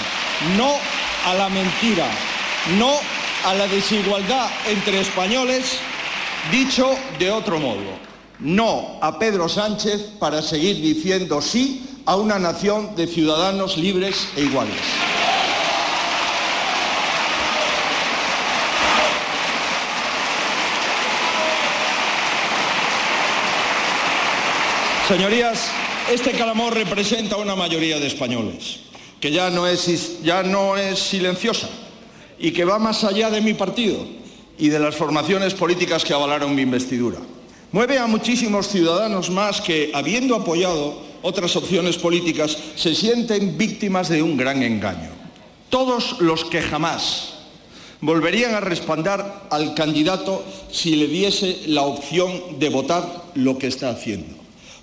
[0.56, 0.72] no
[1.26, 2.06] a la mentira,
[2.78, 2.92] no
[3.44, 5.78] a la desigualdad entre españoles,
[6.50, 8.06] dicho de otro modo,
[8.40, 14.42] no a Pedro Sánchez para seguir diciendo sí a una nación de ciudadanos libres e
[14.42, 15.15] iguales.
[25.06, 25.68] Señorías,
[26.12, 28.80] este calamor representa una mayoría de españoles,
[29.20, 31.68] que ya no, es, ya no es silenciosa
[32.40, 34.04] y que va más allá de mi partido
[34.58, 37.18] y de las formaciones políticas que avalaron mi investidura.
[37.70, 44.22] Mueve a muchísimos ciudadanos más que, habiendo apoyado otras opciones políticas, se sienten víctimas de
[44.22, 45.10] un gran engaño.
[45.70, 47.34] Todos los que jamás
[48.00, 53.90] volverían a respaldar al candidato si le diese la opción de votar lo que está
[53.90, 54.35] haciendo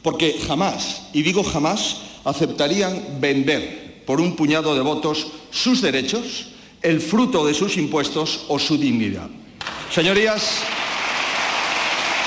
[0.04, 6.50] porque jamás, y digo jamás, aceptarían vender por un puñado de votos sus derechos,
[6.82, 9.30] el fruto de sus impuestos o su dignidad.
[9.90, 10.60] Señorías,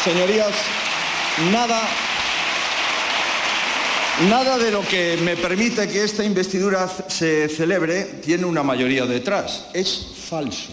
[0.02, 0.52] señorías,
[1.52, 1.86] nada
[4.30, 9.66] Nada de lo que me permite que esta investidura se celebre tiene una mayoría detrás.
[9.74, 10.72] Es falso.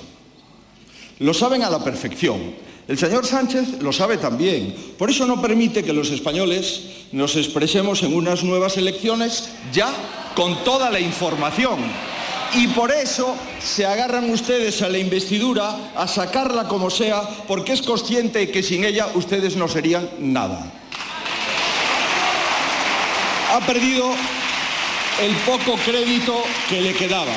[1.20, 2.56] Lo saben a la perfección.
[2.88, 4.76] El señor Sánchez lo sabe también.
[4.98, 6.82] Por eso no permite que los españoles
[7.14, 9.90] nos expresemos en unas nuevas elecciones ya
[10.36, 11.80] con toda la información.
[12.56, 17.82] Y por eso se agarran ustedes a la investidura, a sacarla como sea, porque es
[17.82, 20.72] consciente que sin ella ustedes no serían nada.
[23.54, 24.12] Ha perdido
[25.22, 26.36] el poco crédito
[26.70, 27.34] que le quedaba.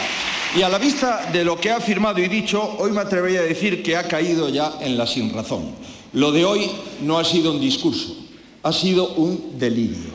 [0.56, 3.42] Y a la vista de lo que ha afirmado y dicho, hoy me atrevería a
[3.42, 5.72] decir que ha caído ya en la sinrazón.
[6.14, 6.70] Lo de hoy
[7.02, 8.16] no ha sido un discurso,
[8.62, 10.14] ha sido un delirio.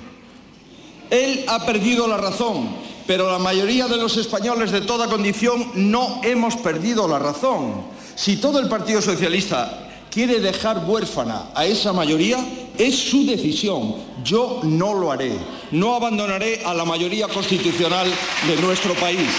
[1.12, 2.70] Él ha perdido la razón,
[3.06, 7.84] pero la mayoría de los españoles de toda condición no hemos perdido la razón.
[8.16, 12.44] Si todo el Partido Socialista quiere dejar huérfana a esa mayoría,
[12.80, 13.94] es su decisión.
[14.24, 15.34] Yo no lo haré.
[15.70, 18.08] No abandonaré a la mayoría constitucional
[18.48, 19.30] de nuestro país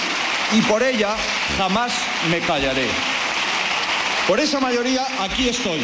[0.53, 1.17] y por ella
[1.57, 1.93] jamás
[2.31, 2.87] me callaré.
[4.27, 5.81] Por esa mayoría aquí estoy.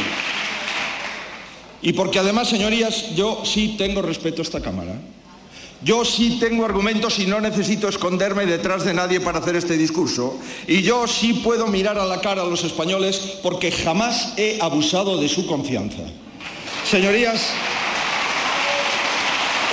[1.80, 4.94] Y porque además, señorías, yo sí tengo respeto a esta Cámara.
[5.80, 10.36] Yo sí tengo argumentos y no necesito esconderme detrás de nadie para hacer este discurso.
[10.66, 15.20] Y yo sí puedo mirar a la cara a los españoles porque jamás he abusado
[15.20, 16.02] de su confianza.
[16.84, 17.50] Señorías,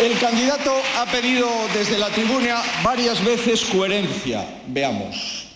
[0.01, 4.61] el candidato ha pedido desde la tribuna varias veces coherencia.
[4.67, 5.47] Veamos.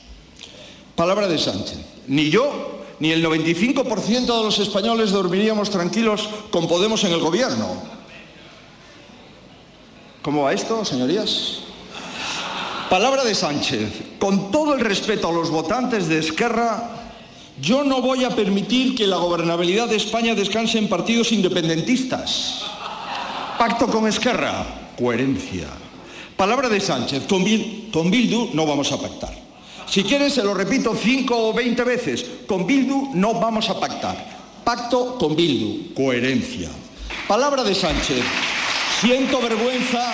[0.95, 1.80] Palabra de Sánchez.
[2.08, 7.82] Ni yo ni el 95% de los españoles dormiríamos tranquilos con Podemos en el gobierno.
[10.21, 11.60] ¿Cómo va esto, señorías?
[12.89, 13.89] Palabra de Sánchez.
[14.19, 16.89] Con todo el respeto a los votantes de Esquerra,
[17.62, 22.63] yo no voy a permitir que la gobernabilidad de España descanse en partidos independentistas.
[23.60, 24.63] Pacto con Esquerra,
[24.98, 25.67] coherencia.
[26.38, 29.36] Palabra de Sánchez, con, Bil- con Bildu no vamos a pactar.
[29.86, 34.15] Si quieren se lo repito cinco o veinte veces, con Bildu no vamos a pactar.
[34.63, 36.69] Pacto con Bildu, coherencia.
[37.28, 38.24] Palabra de Sánchez,
[39.02, 40.13] siento vergüenza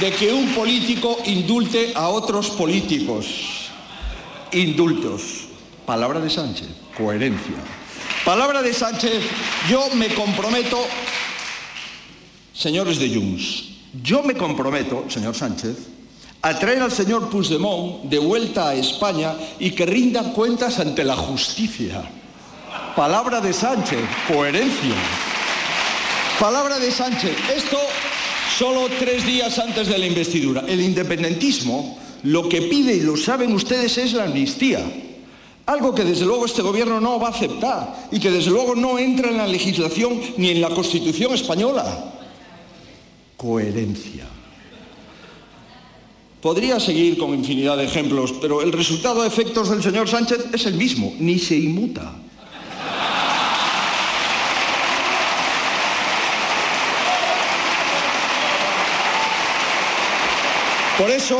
[0.00, 3.26] de que un político indulte a otros políticos.
[4.52, 5.44] Indultos.
[5.84, 7.56] Palabra de Sánchez, coherencia.
[8.24, 9.22] Palabra de Sánchez,
[9.68, 10.78] yo me comprometo,
[12.58, 13.64] señores de Junts,
[14.02, 15.76] yo me comprometo, señor Sánchez,
[16.42, 21.16] a traer al señor Puigdemont de vuelta a España y que rinda cuentas ante la
[21.16, 22.02] justicia.
[22.96, 24.94] Palabra de Sánchez, coherencia.
[26.40, 27.78] Palabra de Sánchez, esto
[28.58, 30.64] solo tres días antes de la investidura.
[30.66, 34.80] El independentismo lo que pide, y lo saben ustedes, es la amnistía.
[35.66, 38.98] Algo que desde luego este gobierno no va a aceptar y que desde luego no
[38.98, 42.17] entra en la legislación ni en la Constitución española.
[43.38, 44.26] Coherencia.
[46.42, 50.66] Podría seguir con infinidad de ejemplos, pero el resultado de efectos del señor Sánchez es
[50.66, 52.14] el mismo, ni se inmuta.
[60.98, 61.38] Por eso,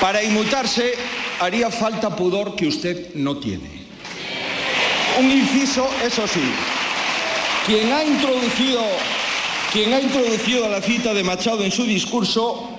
[0.00, 0.94] para inmutarse,
[1.40, 3.82] haría falta pudor que usted no tiene.
[5.18, 6.42] Un inciso, eso sí,
[7.66, 8.80] quien ha introducido,
[9.74, 12.70] quien ha introducido la cita de Machado en su discurso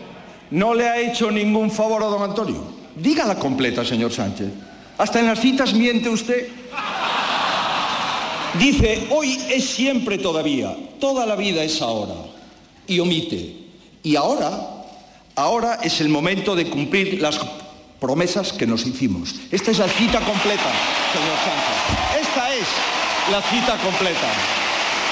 [0.52, 2.64] no le ha hecho ningún favor a don Antonio.
[2.96, 4.48] Dígala completa, señor Sánchez.
[4.98, 6.48] Hasta en las citas miente usted.
[8.58, 12.16] Dice, hoy es siempre todavía, toda la vida es ahora.
[12.88, 13.58] Y omite.
[14.02, 14.86] Y ahora,
[15.36, 17.42] ahora es el momento de cumplir las
[18.00, 19.36] promesas que nos hicimos.
[19.52, 20.72] Esta es la cita completa,
[21.12, 22.26] señor Sánchez.
[22.26, 22.68] Esta es
[23.34, 24.32] la cita completa.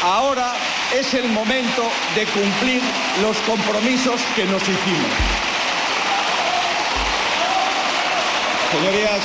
[0.01, 0.53] Ahora
[0.93, 1.83] es el momento
[2.15, 2.81] de cumplir
[3.21, 5.11] los compromisos que nos hicimos.
[8.71, 9.21] Señorías,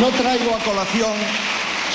[0.00, 1.12] no traigo a colación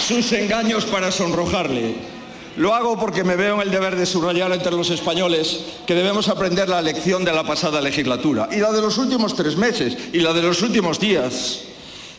[0.08, 2.17] sus engaños para sonrojarle.
[2.58, 6.28] Lo hago porque me veo en el deber de subrayar entre los españoles que debemos
[6.28, 10.20] aprender la lección de la pasada legislatura y la de los últimos tres meses y
[10.22, 11.60] la de los últimos días.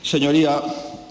[0.00, 0.62] Señoría,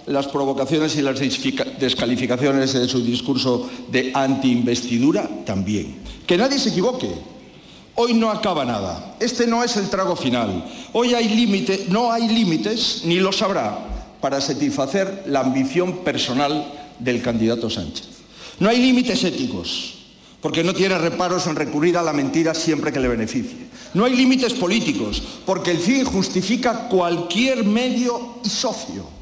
[0.05, 5.97] las provocaciones y las descalificaciones de su discurso de antiinvestidura también.
[6.25, 7.09] Que nadie se equivoque.
[7.95, 9.17] Hoy no acaba nada.
[9.19, 10.63] Este no es el trago final.
[10.93, 11.09] Hoy
[11.89, 13.77] no hay límites, ni los habrá,
[14.21, 16.65] para satisfacer la ambición personal
[16.99, 18.16] del candidato Sánchez.
[18.59, 19.93] No hay límites éticos,
[20.41, 23.67] porque no tiene reparos en recurrir a la mentira siempre que le beneficie.
[23.93, 29.17] No hay límites políticos, porque el fin justifica cualquier medio y socio.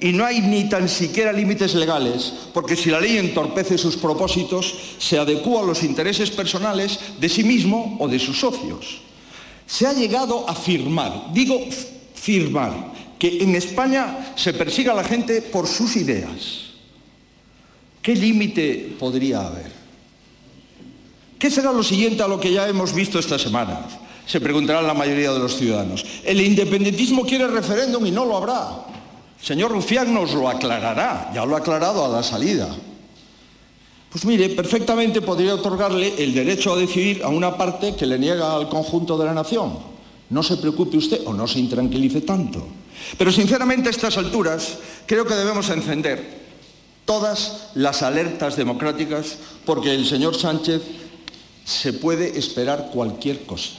[0.00, 4.74] Y no hay ni tan siquiera límites legales, porque si la ley entorpece sus propósitos,
[4.98, 9.00] se adecúa a los intereses personales de sí mismo o de sus socios.
[9.64, 11.60] Se ha llegado a firmar, digo
[12.14, 16.71] firmar, que en España se persiga a la gente por sus ideas.
[18.02, 19.70] ¿Qué límite podría haber?
[21.38, 23.78] ¿Qué será lo siguiente a lo que ya hemos visto estas semanas?
[24.26, 26.04] Se preguntarán la mayoría de los ciudadanos.
[26.24, 28.86] El independentismo quiere referéndum y no lo habrá.
[29.40, 32.68] Señor Rufián nos lo aclarará, ya lo ha aclarado a la salida.
[34.10, 38.54] Pues mire, perfectamente podría otorgarle el derecho a decidir a una parte que le niega
[38.54, 39.78] al conjunto de la nación.
[40.30, 42.66] No se preocupe usted o no se intranquilice tanto.
[43.16, 46.41] Pero sinceramente a estas alturas creo que debemos encender
[47.04, 50.82] todas las alertas democráticas porque el señor Sánchez
[51.64, 53.70] se puede esperar cualquier cosa.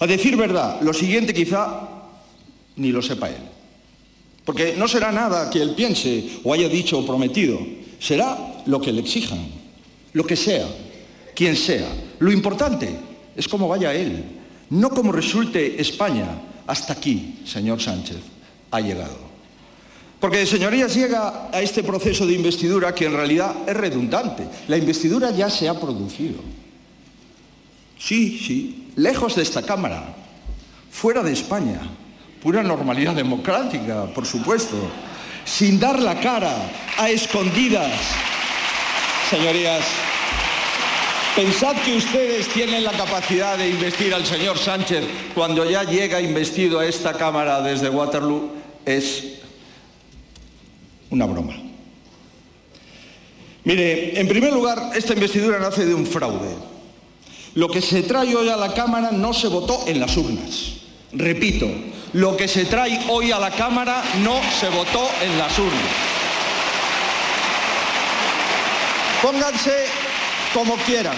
[0.00, 1.88] A decir verdad, lo siguiente quizá
[2.76, 3.56] ni lo sepa él.
[4.44, 7.58] Porque no será nada que él piense o haya dicho o prometido.
[7.98, 9.44] Será lo que le exijan,
[10.12, 10.68] lo que sea,
[11.34, 11.88] quien sea.
[12.18, 12.94] Lo importante
[13.34, 14.24] es cómo vaya él,
[14.70, 16.42] no cómo resulte España.
[16.66, 18.18] Hasta aquí, señor Sánchez,
[18.70, 19.25] ha llegado.
[20.20, 24.44] Porque, señorías, llega a este proceso de investidura que en realidad es redundante.
[24.66, 26.40] La investidura ya se ha producido.
[27.98, 30.14] Sí, sí, lejos de esta Cámara,
[30.90, 31.80] fuera de España,
[32.42, 34.76] pura normalidad democrática, por supuesto,
[35.44, 36.54] sin dar la cara,
[36.98, 37.92] a escondidas.
[39.30, 39.84] Señorías,
[41.34, 45.04] pensad que ustedes tienen la capacidad de investir al señor Sánchez
[45.34, 48.50] cuando ya llega investido a esta Cámara desde Waterloo,
[48.84, 49.35] es
[51.10, 51.54] una broma.
[53.64, 56.54] Mire, en primer lugar, esta investidura nace de un fraude.
[57.54, 60.74] Lo que se trae hoy a la Cámara no se votó en las urnas.
[61.12, 61.66] Repito,
[62.12, 65.82] lo que se trae hoy a la Cámara no se votó en las urnas.
[69.22, 69.86] Pónganse
[70.54, 71.16] como quieran.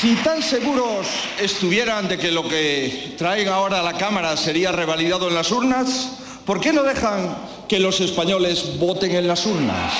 [0.00, 1.06] Si tan seguros
[1.38, 6.12] estuvieran de que lo que traen ahora a la Cámara sería revalidado en las urnas,
[6.46, 7.36] ¿por qué no dejan
[7.72, 9.94] que los españoles voten en las urnas?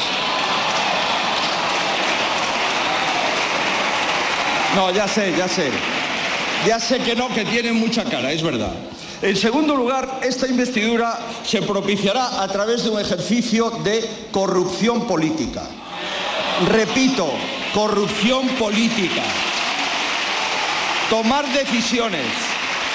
[4.77, 5.71] No, ya sé, ya sé.
[6.67, 8.75] Ya sé que no, que tienen mucha cara, es verdad.
[9.23, 15.63] En segundo lugar, esta investidura se propiciará a través de un ejercicio de corrupción política.
[16.69, 17.33] Repito,
[17.73, 19.23] corrupción política.
[21.09, 22.27] Tomar decisiones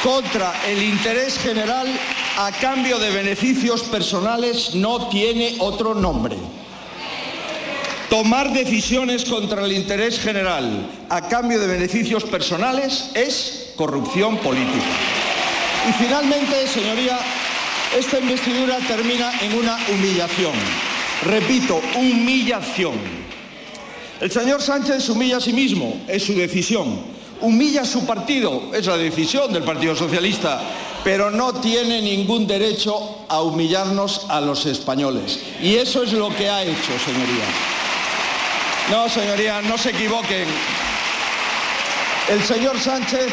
[0.03, 1.87] contra el interés general
[2.37, 6.37] a cambio de beneficios personales no tiene otro nombre.
[8.11, 14.85] Tomar decisiones contra el interés general a cambio de beneficios personales es corrupción política.
[15.89, 17.17] Y finalmente, señoría,
[17.97, 20.53] esta investidura termina en una humillación.
[21.25, 22.93] Repito, humillación.
[24.21, 27.17] El señor Sánchez humilla a sí mismo, es su decisión.
[27.41, 30.61] Humilla a su partido, es la decisión del Partido Socialista,
[31.07, 35.39] pero no tiene ningún derecho a humillarnos a los españoles.
[35.61, 37.45] Y eso es lo que ha hecho, señoría.
[38.91, 40.45] No, señoría, no se equivoquen.
[42.27, 43.29] El señor Sánchez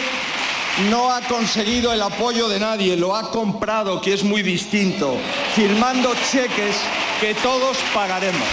[0.89, 5.17] no ha conseguido el apoyo de nadie, lo ha comprado, que es muy distinto,
[5.57, 6.77] firmando cheques
[7.21, 8.49] que todos pagaremos.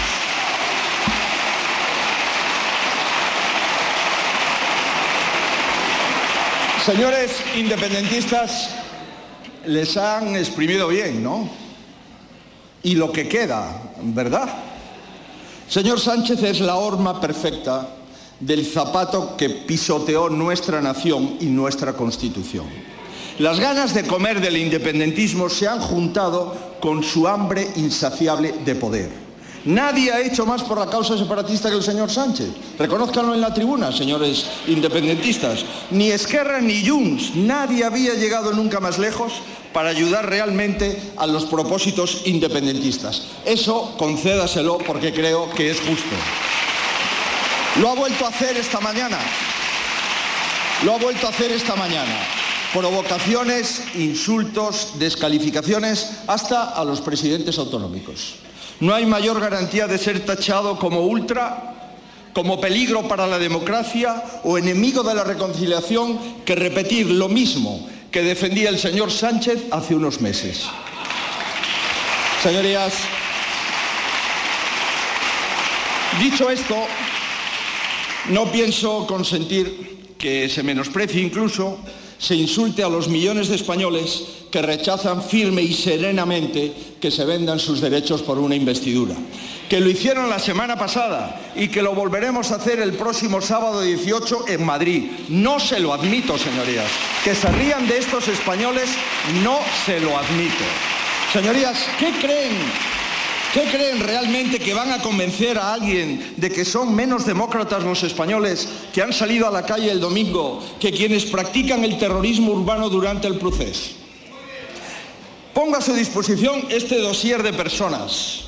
[6.84, 8.81] Señores independentistas,
[9.66, 11.50] les han exprimido bien, ¿no?
[12.84, 14.50] Y lo que queda, ¿verdad?
[15.68, 17.88] Señor Sánchez es la horma perfecta
[18.40, 22.66] del zapato que pisoteó nuestra nación y nuestra constitución.
[23.40, 29.31] Las ganas de comer del independentismo se han juntado con su hambre insaciable de poder.
[29.66, 32.50] Nadie ha hecho más por la causa separatista que el señor Sánchez.
[32.80, 35.64] Reconózcanlo en la tribuna, señores independentistas.
[35.92, 39.34] Ni Esquerra ni Junts, nadie había llegado nunca más lejos
[39.72, 43.24] para ayudar realmente a los propósitos independentistas.
[43.46, 46.16] Eso concédaselo porque creo que es justo.
[47.80, 49.20] Lo ha vuelto a hacer esta mañana.
[50.84, 52.18] Lo ha vuelto a hacer esta mañana.
[52.74, 58.36] Provocaciones, insultos, descalificaciones, hasta a los presidentes autonómicos.
[58.82, 61.76] No hay mayor garantía de ser tachado como ultra,
[62.34, 68.24] como peligro para la democracia o enemigo de la reconciliación que repetir lo mismo que
[68.24, 70.66] defendía el señor Sánchez hace unos meses.
[72.42, 72.94] Señorías,
[76.20, 76.76] dicho esto,
[78.30, 81.78] no pienso consentir que se menosprecie incluso,
[82.18, 87.58] se insulte a los millones de españoles que rechazan firme y serenamente que se vendan
[87.58, 89.16] sus derechos por una investidura.
[89.70, 93.82] Que lo hicieron la semana pasada y que lo volveremos a hacer el próximo sábado
[93.82, 95.10] 18 en Madrid.
[95.30, 96.92] No se lo admito, señorías.
[97.24, 98.90] Que se rían de estos españoles,
[99.42, 100.66] no se lo admito.
[101.32, 102.52] Señorías, ¿qué creen
[103.54, 108.02] ¿Qué creen realmente que van a convencer a alguien de que son menos demócratas los
[108.02, 112.90] españoles que han salido a la calle el domingo que quienes practican el terrorismo urbano
[112.90, 114.01] durante el proceso?
[115.62, 118.46] Pongo a su disposición este dossier de personas,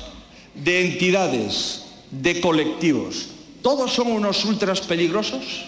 [0.52, 3.28] de entidades, de colectivos.
[3.62, 5.64] ¿Todos son unos ultras peligrosos?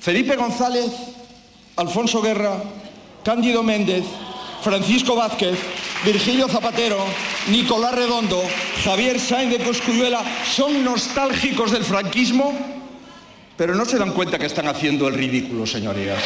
[0.00, 0.90] Felipe González,
[1.76, 2.56] Alfonso Guerra,
[3.22, 4.04] Cándido Méndez,
[4.62, 5.58] Francisco Vázquez,
[6.06, 7.04] Virgilio Zapatero,
[7.50, 8.42] Nicolás Redondo,
[8.82, 10.24] Javier Sainz de Coscuyuela
[10.56, 12.50] son nostálgicos del franquismo,
[13.58, 16.22] pero no se dan cuenta que están haciendo el ridículo, señorías.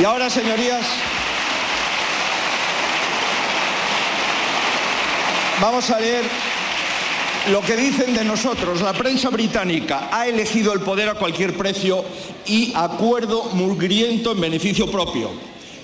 [0.00, 0.86] Y ahora, señorías,
[5.60, 6.24] vamos a leer
[7.50, 12.04] lo que dicen de nosotros, la prensa británica ha elegido el poder a cualquier precio
[12.46, 15.30] y acuerdo mugriento en beneficio propio.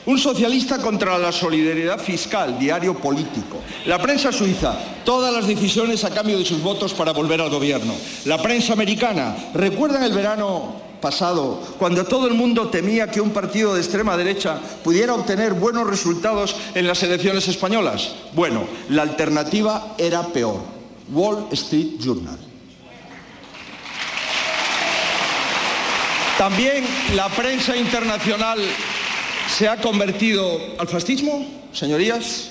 [0.07, 3.59] Un socialista contra la solidaridad fiscal, diario político.
[3.87, 7.95] La prensa suiza, todas las decisiones a cambio de sus votos para volver al gobierno.
[8.27, 13.75] La prensa americana, ¿recuerdan el verano pasado, cuando todo el mundo temía que un partido
[13.75, 18.15] de extrema derecha pudiera obtener buenos resultados en las elecciones españolas?
[18.33, 20.61] Bueno, la alternativa era peor.
[21.13, 22.39] Wall Street Journal.
[26.39, 26.85] También
[27.15, 28.59] la prensa internacional
[29.49, 32.51] se ha convertido al fascismo, señorías.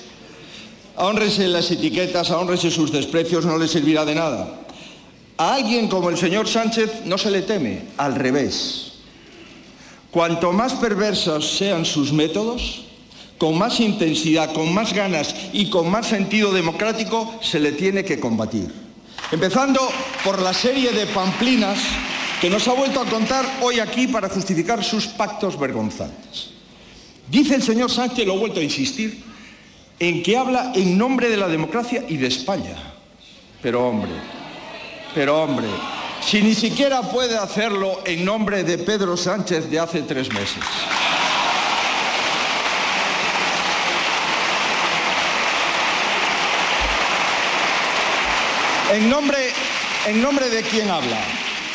[0.96, 4.60] Ahónrese las etiquetas, ahónrese sus desprecios, no le servirá de nada.
[5.36, 8.92] A alguien como el señor Sánchez no se le teme, al revés.
[10.10, 12.84] Cuanto más perversos sean sus métodos,
[13.36, 18.20] con más intensidad, con más ganas y con más sentido democrático, se le tiene que
[18.20, 18.72] combatir.
[19.32, 19.80] Empezando
[20.22, 21.78] por la serie de pamplinas
[22.40, 26.50] que nos ha vuelto a contar hoy aquí para justificar sus pactos vergonzantes.
[27.28, 29.22] Dice el señor Sánchez, lo he vuelto a insistir,
[29.98, 32.76] en que habla en nombre de la democracia y de España.
[33.62, 34.12] Pero hombre,
[35.14, 35.66] pero hombre,
[36.20, 40.64] si ni siquiera puede hacerlo en nombre de Pedro Sánchez de hace tres meses.
[48.92, 49.38] ¿En nombre,
[50.06, 51.18] ¿En nombre de quién habla?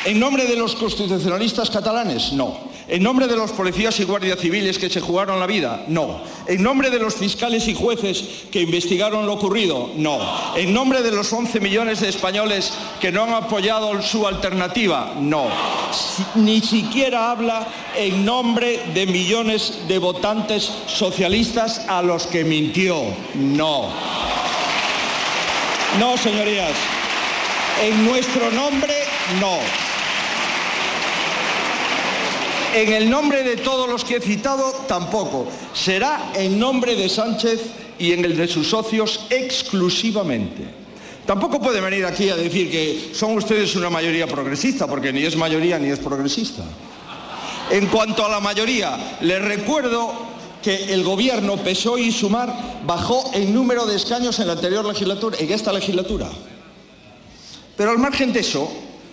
[0.06, 2.32] ¿En nombre de los constitucionalistas catalanes?
[2.32, 2.69] No.
[2.90, 5.86] ¿En nombre de los policías y guardias civiles que se jugaron la vida?
[5.88, 6.22] No.
[6.48, 9.92] ¿En nombre de los fiscales y jueces que investigaron lo ocurrido?
[9.96, 10.20] No.
[10.56, 15.14] ¿En nombre de los 11 millones de españoles que no han apoyado su alternativa?
[15.20, 15.50] No.
[16.34, 23.04] Ni siquiera habla en nombre de millones de votantes socialistas a los que mintió.
[23.36, 23.90] No.
[26.00, 26.74] No, señorías.
[27.84, 28.96] En nuestro nombre,
[29.40, 29.89] no.
[32.76, 35.48] En el nombre de todos los que he citado, tampoco.
[35.74, 37.62] Será en nombre de Sánchez
[37.98, 40.64] y en el de sus socios exclusivamente.
[41.26, 45.36] Tampoco puede venir aquí a decir que son ustedes una mayoría progresista, porque ni es
[45.36, 46.64] mayoría ni es progresista.
[47.70, 50.12] En cuanto a la mayoría, les recuerdo
[50.62, 55.38] que el gobierno PSOE y Sumar bajó el número de escaños en la anterior legislatura,
[55.40, 56.30] en esta legislatura.
[57.78, 58.70] Pero al margen de eso,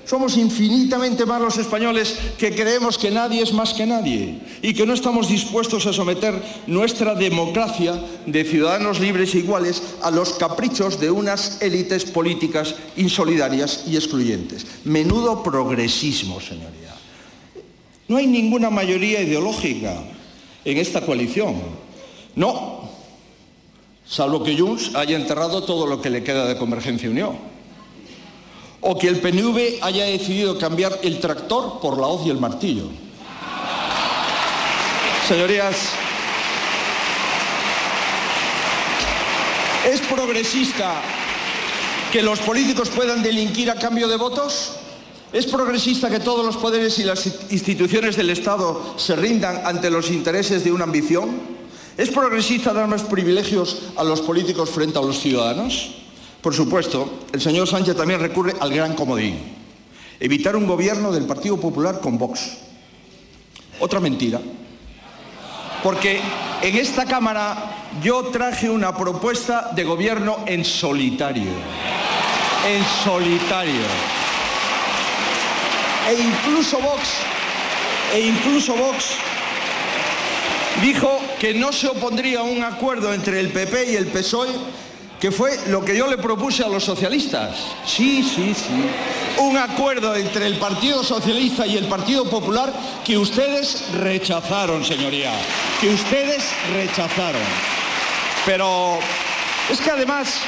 [0.07, 4.87] somos infinitamente más los españoles que creemos que nadie es más que nadie y que
[4.87, 11.01] no estamos dispuestos a someter nuestra democracia de ciudadanos libres e iguales a los caprichos
[11.01, 14.67] de unas élites políticas insolidarias y excluyentes.
[14.85, 16.95] Menudo progresismo, señoría.
[18.07, 20.05] No hay ninguna mayoría ideológica
[20.65, 21.57] en esta coalición.
[22.37, 22.91] No,
[24.07, 27.56] salvo que Junts haya enterrado todo lo que le queda de Convergencia Unión
[28.81, 32.85] o que el PNV haya decidido cambiar el tractor por la hoz y el martillo.
[35.27, 35.77] Señorías,
[39.91, 41.03] ¿es progresista
[42.12, 44.72] que los políticos puedan delinquir a cambio de votos?
[45.33, 50.11] ¿Es progresista que todos los poderes y las instituciones del Estado se rindan ante los
[50.11, 51.41] intereses de una ambición?
[51.97, 56.06] ¿Es progresista dar más privilegios a los políticos frente a los ciudadanos?
[56.47, 59.36] Por supuesto, el señor Sánchez también recurre al gran comodín,
[60.20, 62.59] evitar un gobierno del Partido Popular con Vox.
[63.80, 64.40] Otra mentira.
[65.82, 66.20] Porque
[66.62, 71.51] en esta Cámara yo traje una propuesta de gobierno en solitario.
[72.64, 73.82] En solitario.
[76.09, 77.09] E incluso Vox,
[78.14, 79.16] e incluso Vox
[80.80, 84.86] dijo que no se opondría a un acuerdo entre el PP y el PSOE
[85.21, 87.57] que fue lo que yo le propuse a los socialistas.
[87.87, 89.43] Sí, sí, sí.
[89.43, 92.73] Un acuerdo entre el Partido Socialista y el Partido Popular
[93.05, 95.33] que ustedes rechazaron, señoría.
[95.81, 97.43] Que ustedes rechazaron.
[98.45, 98.99] Pero
[99.71, 100.41] es que además,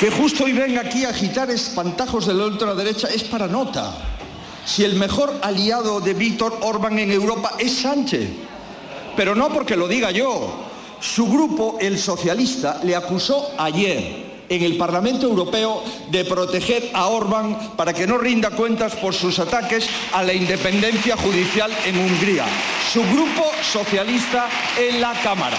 [0.00, 3.92] que justo hoy venga aquí a agitar espantajos de la ultraderecha es para nota.
[4.64, 8.28] Si el mejor aliado de Víctor Orbán en Europa es Sánchez.
[9.16, 10.67] Pero no porque lo diga yo,
[11.00, 17.72] su grupo, el socialista, le acusó ayer en el Parlamento Europeo de proteger a Orbán
[17.76, 22.46] para que no rinda cuentas por sus ataques a la independencia judicial en Hungría.
[22.92, 25.58] Su grupo socialista en la Cámara.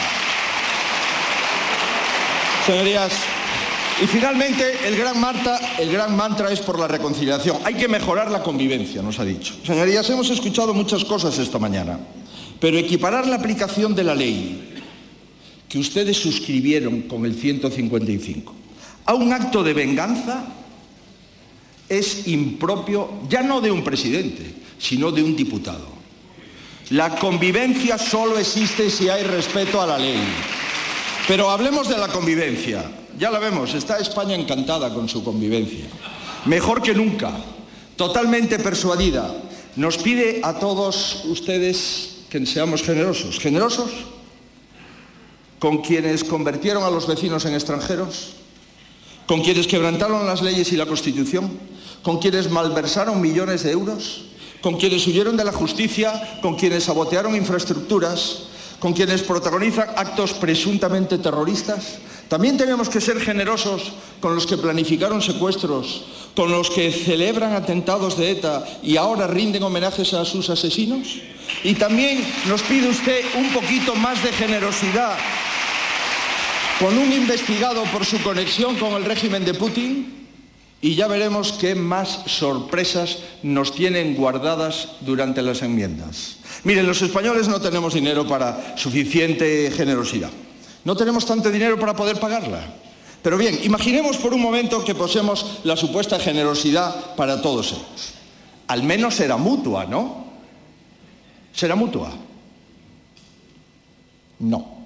[2.66, 3.12] Señorías,
[4.02, 5.18] y finalmente el gran,
[5.78, 7.58] el gran mantra es por la reconciliación.
[7.64, 9.56] Hay que mejorar la convivencia, nos ha dicho.
[9.66, 12.00] Señorías, hemos escuchado muchas cosas esta mañana,
[12.60, 14.70] pero equiparar la aplicación de la ley
[15.70, 18.55] que ustedes suscribieron con el 155
[19.09, 20.45] a un acto de venganza
[21.89, 25.88] es impropio ya no de un presidente, sino de un diputado.
[26.91, 30.22] La convivencia solo existe si hay respeto a la ley.
[31.28, 32.84] Pero hablemos de la convivencia.
[33.17, 35.86] Ya la vemos, está España encantada con su convivencia.
[36.45, 37.32] Mejor que nunca,
[37.95, 39.36] totalmente persuadida.
[39.76, 43.39] Nos pide a todos ustedes que seamos generosos.
[43.39, 43.89] ¿Generosos?
[45.60, 48.30] ¿Con quienes convirtieron a los vecinos en extranjeros?
[49.28, 51.51] ¿Con quienes quebrantaron las leyes y la Constitución?
[52.01, 54.24] ¿Con quienes malversaron millones de euros?
[54.62, 56.39] ¿Con quienes huyeron de la justicia?
[56.41, 58.43] ¿Con quienes sabotearon infraestructuras?
[58.80, 61.97] ¿Con quienes protagonizan actos presuntamente terroristas?
[62.30, 63.91] También tenemos que ser generosos
[64.22, 66.05] con los que planificaron secuestros,
[66.36, 71.18] con los que celebran atentados de ETA y ahora rinden homenajes a sus asesinos.
[71.64, 75.18] Y también nos pide usted un poquito más de generosidad
[76.80, 80.28] con un investigado por su conexión con el régimen de Putin
[80.82, 86.38] y ya veremos qué más sorpresas nos tienen guardadas durante las enmiendas.
[86.64, 90.30] Miren, los españoles no tenemos dinero para suficiente generosidad.
[90.86, 92.74] No tenemos tanto dinero para poder pagarla.
[93.22, 98.14] Pero bien, imaginemos por un momento que poseemos la supuesta generosidad para todos ellos.
[98.68, 100.28] Al menos será mutua, ¿no?
[101.52, 102.14] ¿Será mutua?
[104.40, 104.79] No.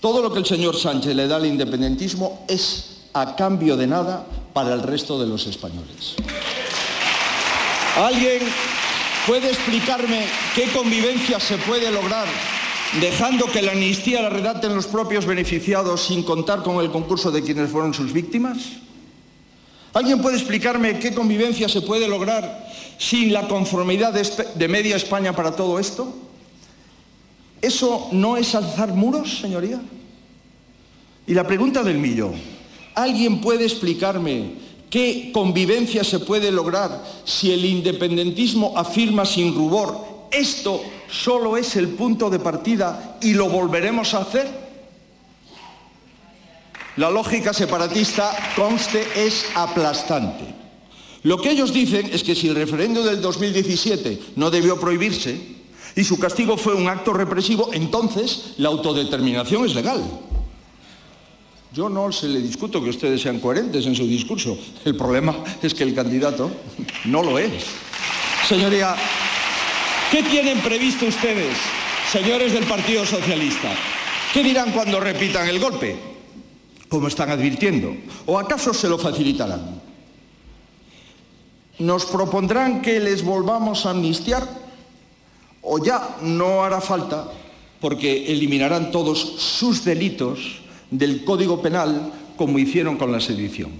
[0.00, 4.24] Todo lo que el señor Sánchez le da al independentismo es a cambio de nada
[4.52, 6.14] para el resto de los españoles.
[7.96, 8.42] ¿Alguien
[9.26, 10.24] puede explicarme
[10.54, 12.28] qué convivencia se puede lograr
[13.00, 17.42] dejando que la amnistía la redacten los propios beneficiados sin contar con el concurso de
[17.42, 18.58] quienes fueron sus víctimas?
[19.94, 22.68] ¿Alguien puede explicarme qué convivencia se puede lograr
[22.98, 24.22] sin la conformidad de,
[24.54, 26.27] de media España para todo esto?
[27.60, 29.80] ¿Eso no es alzar muros, señoría?
[31.26, 32.34] Y la pregunta del millón,
[32.94, 34.52] ¿alguien puede explicarme
[34.88, 41.88] qué convivencia se puede lograr si el independentismo afirma sin rubor esto solo es el
[41.88, 44.68] punto de partida y lo volveremos a hacer?
[46.96, 50.44] La lógica separatista, conste, es aplastante.
[51.22, 55.57] Lo que ellos dicen es que si el referendo del 2017 no debió prohibirse,
[55.96, 60.02] y su castigo fue un acto represivo, entonces la autodeterminación es legal.
[61.72, 64.58] Yo no se le discuto que ustedes sean coherentes en su discurso.
[64.84, 66.50] El problema es que el candidato
[67.04, 67.64] no lo es.
[68.48, 68.96] Señoría,
[70.10, 71.56] ¿qué tienen previsto ustedes,
[72.10, 73.68] señores del Partido Socialista?
[74.32, 75.96] ¿Qué dirán cuando repitan el golpe?
[76.88, 77.94] Como están advirtiendo.
[78.24, 79.80] ¿O acaso se lo facilitarán?
[81.78, 84.67] ¿Nos propondrán que les volvamos a amnistiar?
[85.62, 87.28] O ya no hará falta
[87.80, 93.70] porque eliminarán todos sus delitos del Código Penal como hicieron con la sedición.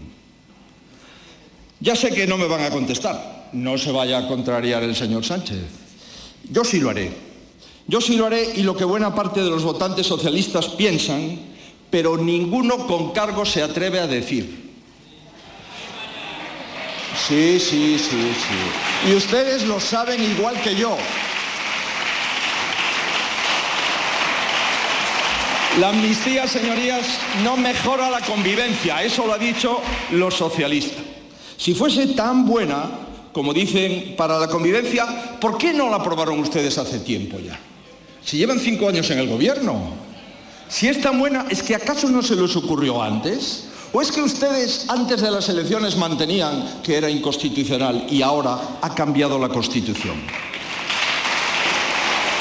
[1.81, 5.25] Ya sé que no me van a contestar, no se vaya a contrariar el señor
[5.25, 5.59] Sánchez.
[6.51, 7.13] Yo sí lo haré.
[7.87, 11.39] Yo sí lo haré y lo que buena parte de los votantes socialistas piensan,
[11.91, 14.69] pero ninguno con cargo se atreve a decir.
[17.27, 19.11] Sí, sí, sí, sí.
[19.11, 20.97] Y ustedes lo saben igual que yo.
[25.81, 27.07] La amnistía, señorías,
[27.45, 31.05] no mejora la convivencia, eso lo ha dicho los socialistas.
[31.57, 32.91] Si fuese tan buena,
[33.33, 37.57] como dicen, para la convivencia, ¿por qué no la aprobaron ustedes hace tiempo ya?
[38.25, 39.93] Si llevan cinco años en el gobierno.
[40.69, 43.69] Si es tan buena, ¿es que acaso no se les ocurrió antes?
[43.93, 48.95] ¿O es que ustedes antes de las elecciones mantenían que era inconstitucional y ahora ha
[48.95, 50.17] cambiado la Constitución?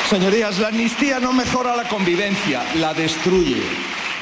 [0.10, 3.62] Señorías, la amnistía no mejora la convivencia, la destruye.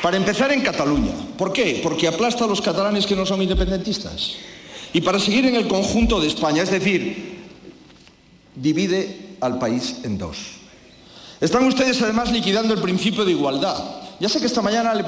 [0.01, 1.11] Para empezar en Cataluña.
[1.37, 1.79] ¿Por qué?
[1.83, 4.33] Porque aplasta a los catalanes que no son independentistas.
[4.93, 7.45] Y para seguir en el conjunto de España, es decir,
[8.55, 10.37] divide al país en dos.
[11.39, 13.77] Están ustedes además liquidando el principio de igualdad.
[14.19, 15.03] Ya sé que esta mañana le,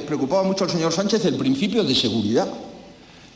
[0.00, 2.46] preocupaba mucho al señor Sánchez el principio de seguridad.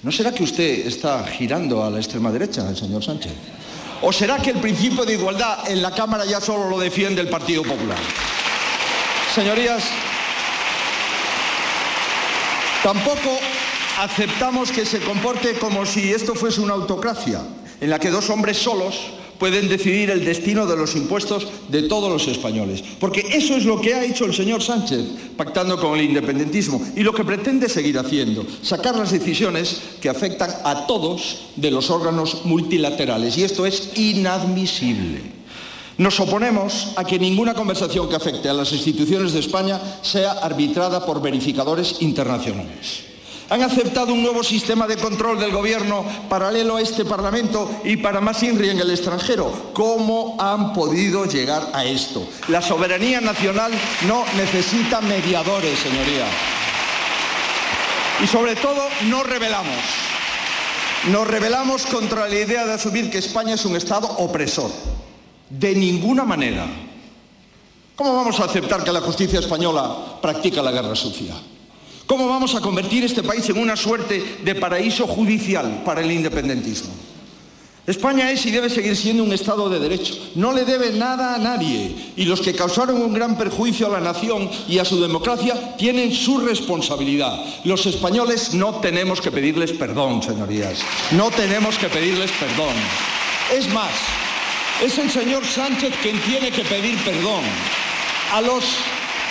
[0.04, 3.32] ¿No será que usted está girando a la extrema derecha, el señor Sánchez?
[4.02, 7.28] ¿O será que el principio de igualdad en la Cámara ya solo lo defiende el
[7.28, 7.98] Partido Popular?
[9.34, 9.84] Señorías,
[12.82, 13.38] tampoco
[13.98, 17.42] aceptamos que se comporte como si esto fuese una autocracia,
[17.80, 22.12] en la que dos hombres solos pueden decidir el destino de los impuestos de todos
[22.12, 22.84] los españoles.
[23.00, 25.00] Porque eso es lo que ha hecho el señor Sánchez,
[25.36, 30.50] pactando con el independentismo, y lo que pretende seguir haciendo, sacar las decisiones que afectan
[30.62, 33.38] a todos de los órganos multilaterales.
[33.38, 35.22] Y esto es inadmisible.
[35.96, 41.04] Nos oponemos a que ninguna conversación que afecte a las instituciones de España sea arbitrada
[41.04, 43.09] por verificadores internacionales.
[43.50, 48.20] Han aceptado un nuevo sistema de control del gobierno paralelo a este Parlamento y para
[48.20, 49.72] más INRI en el extranjero.
[49.74, 52.24] ¿Cómo han podido llegar a esto?
[52.46, 53.72] La soberanía nacional
[54.06, 56.26] no necesita mediadores, señoría.
[58.22, 59.74] Y sobre todo, no rebelamos.
[61.10, 64.70] Nos rebelamos contra la idea de asumir que España es un Estado opresor.
[65.48, 66.66] De ninguna manera.
[67.96, 71.34] ¿Cómo vamos a aceptar que la justicia española practica la guerra sucia?
[72.10, 76.90] ¿Cómo vamos a convertir este país en una suerte de paraíso judicial para el independentismo?
[77.86, 80.18] España es y debe seguir siendo un Estado de Derecho.
[80.34, 81.94] No le debe nada a nadie.
[82.16, 86.12] Y los que causaron un gran perjuicio a la nación y a su democracia tienen
[86.12, 87.44] su responsabilidad.
[87.62, 90.80] Los españoles no tenemos que pedirles perdón, señorías.
[91.12, 92.74] No tenemos que pedirles perdón.
[93.56, 93.92] Es más,
[94.82, 97.44] es el señor Sánchez quien tiene que pedir perdón
[98.32, 98.64] a los,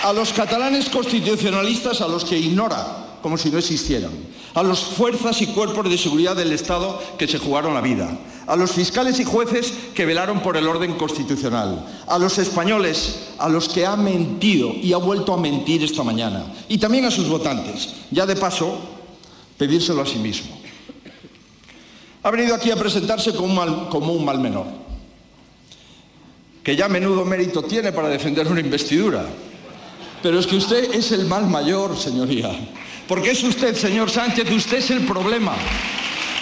[0.03, 4.11] a los catalanes constitucionalistas a los que ignora como si no existieran,
[4.53, 8.55] a las fuerzas y cuerpos de seguridad del Estado que se jugaron la vida, a
[8.55, 13.67] los fiscales y jueces que velaron por el orden constitucional, a los españoles a los
[13.69, 17.89] que ha mentido y ha vuelto a mentir esta mañana, y también a sus votantes,
[18.11, 18.79] ya de paso,
[19.57, 20.57] pedírselo a sí mismo.
[22.23, 24.65] Ha venido aquí a presentarse como un mal, como un mal menor,
[26.63, 29.25] que ya menudo mérito tiene para defender una investidura.
[30.21, 32.51] Pero es que usted es el mal mayor, señoría.
[33.07, 35.55] Porque es usted, señor Sánchez, usted es el problema.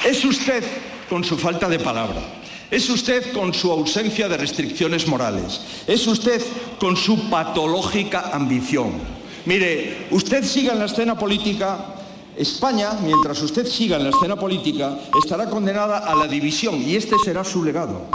[0.06, 0.64] Es usted
[1.10, 2.22] con su falta de palabra.
[2.70, 5.62] Es usted con su ausencia de restricciones morales.
[5.88, 6.42] Es usted
[6.80, 8.92] con su patológica ambición.
[9.46, 11.96] Mire, usted siga en la escena política
[12.36, 17.16] España, mientras usted siga en la escena política, estará condenada a la división y este
[17.24, 18.10] será su legado.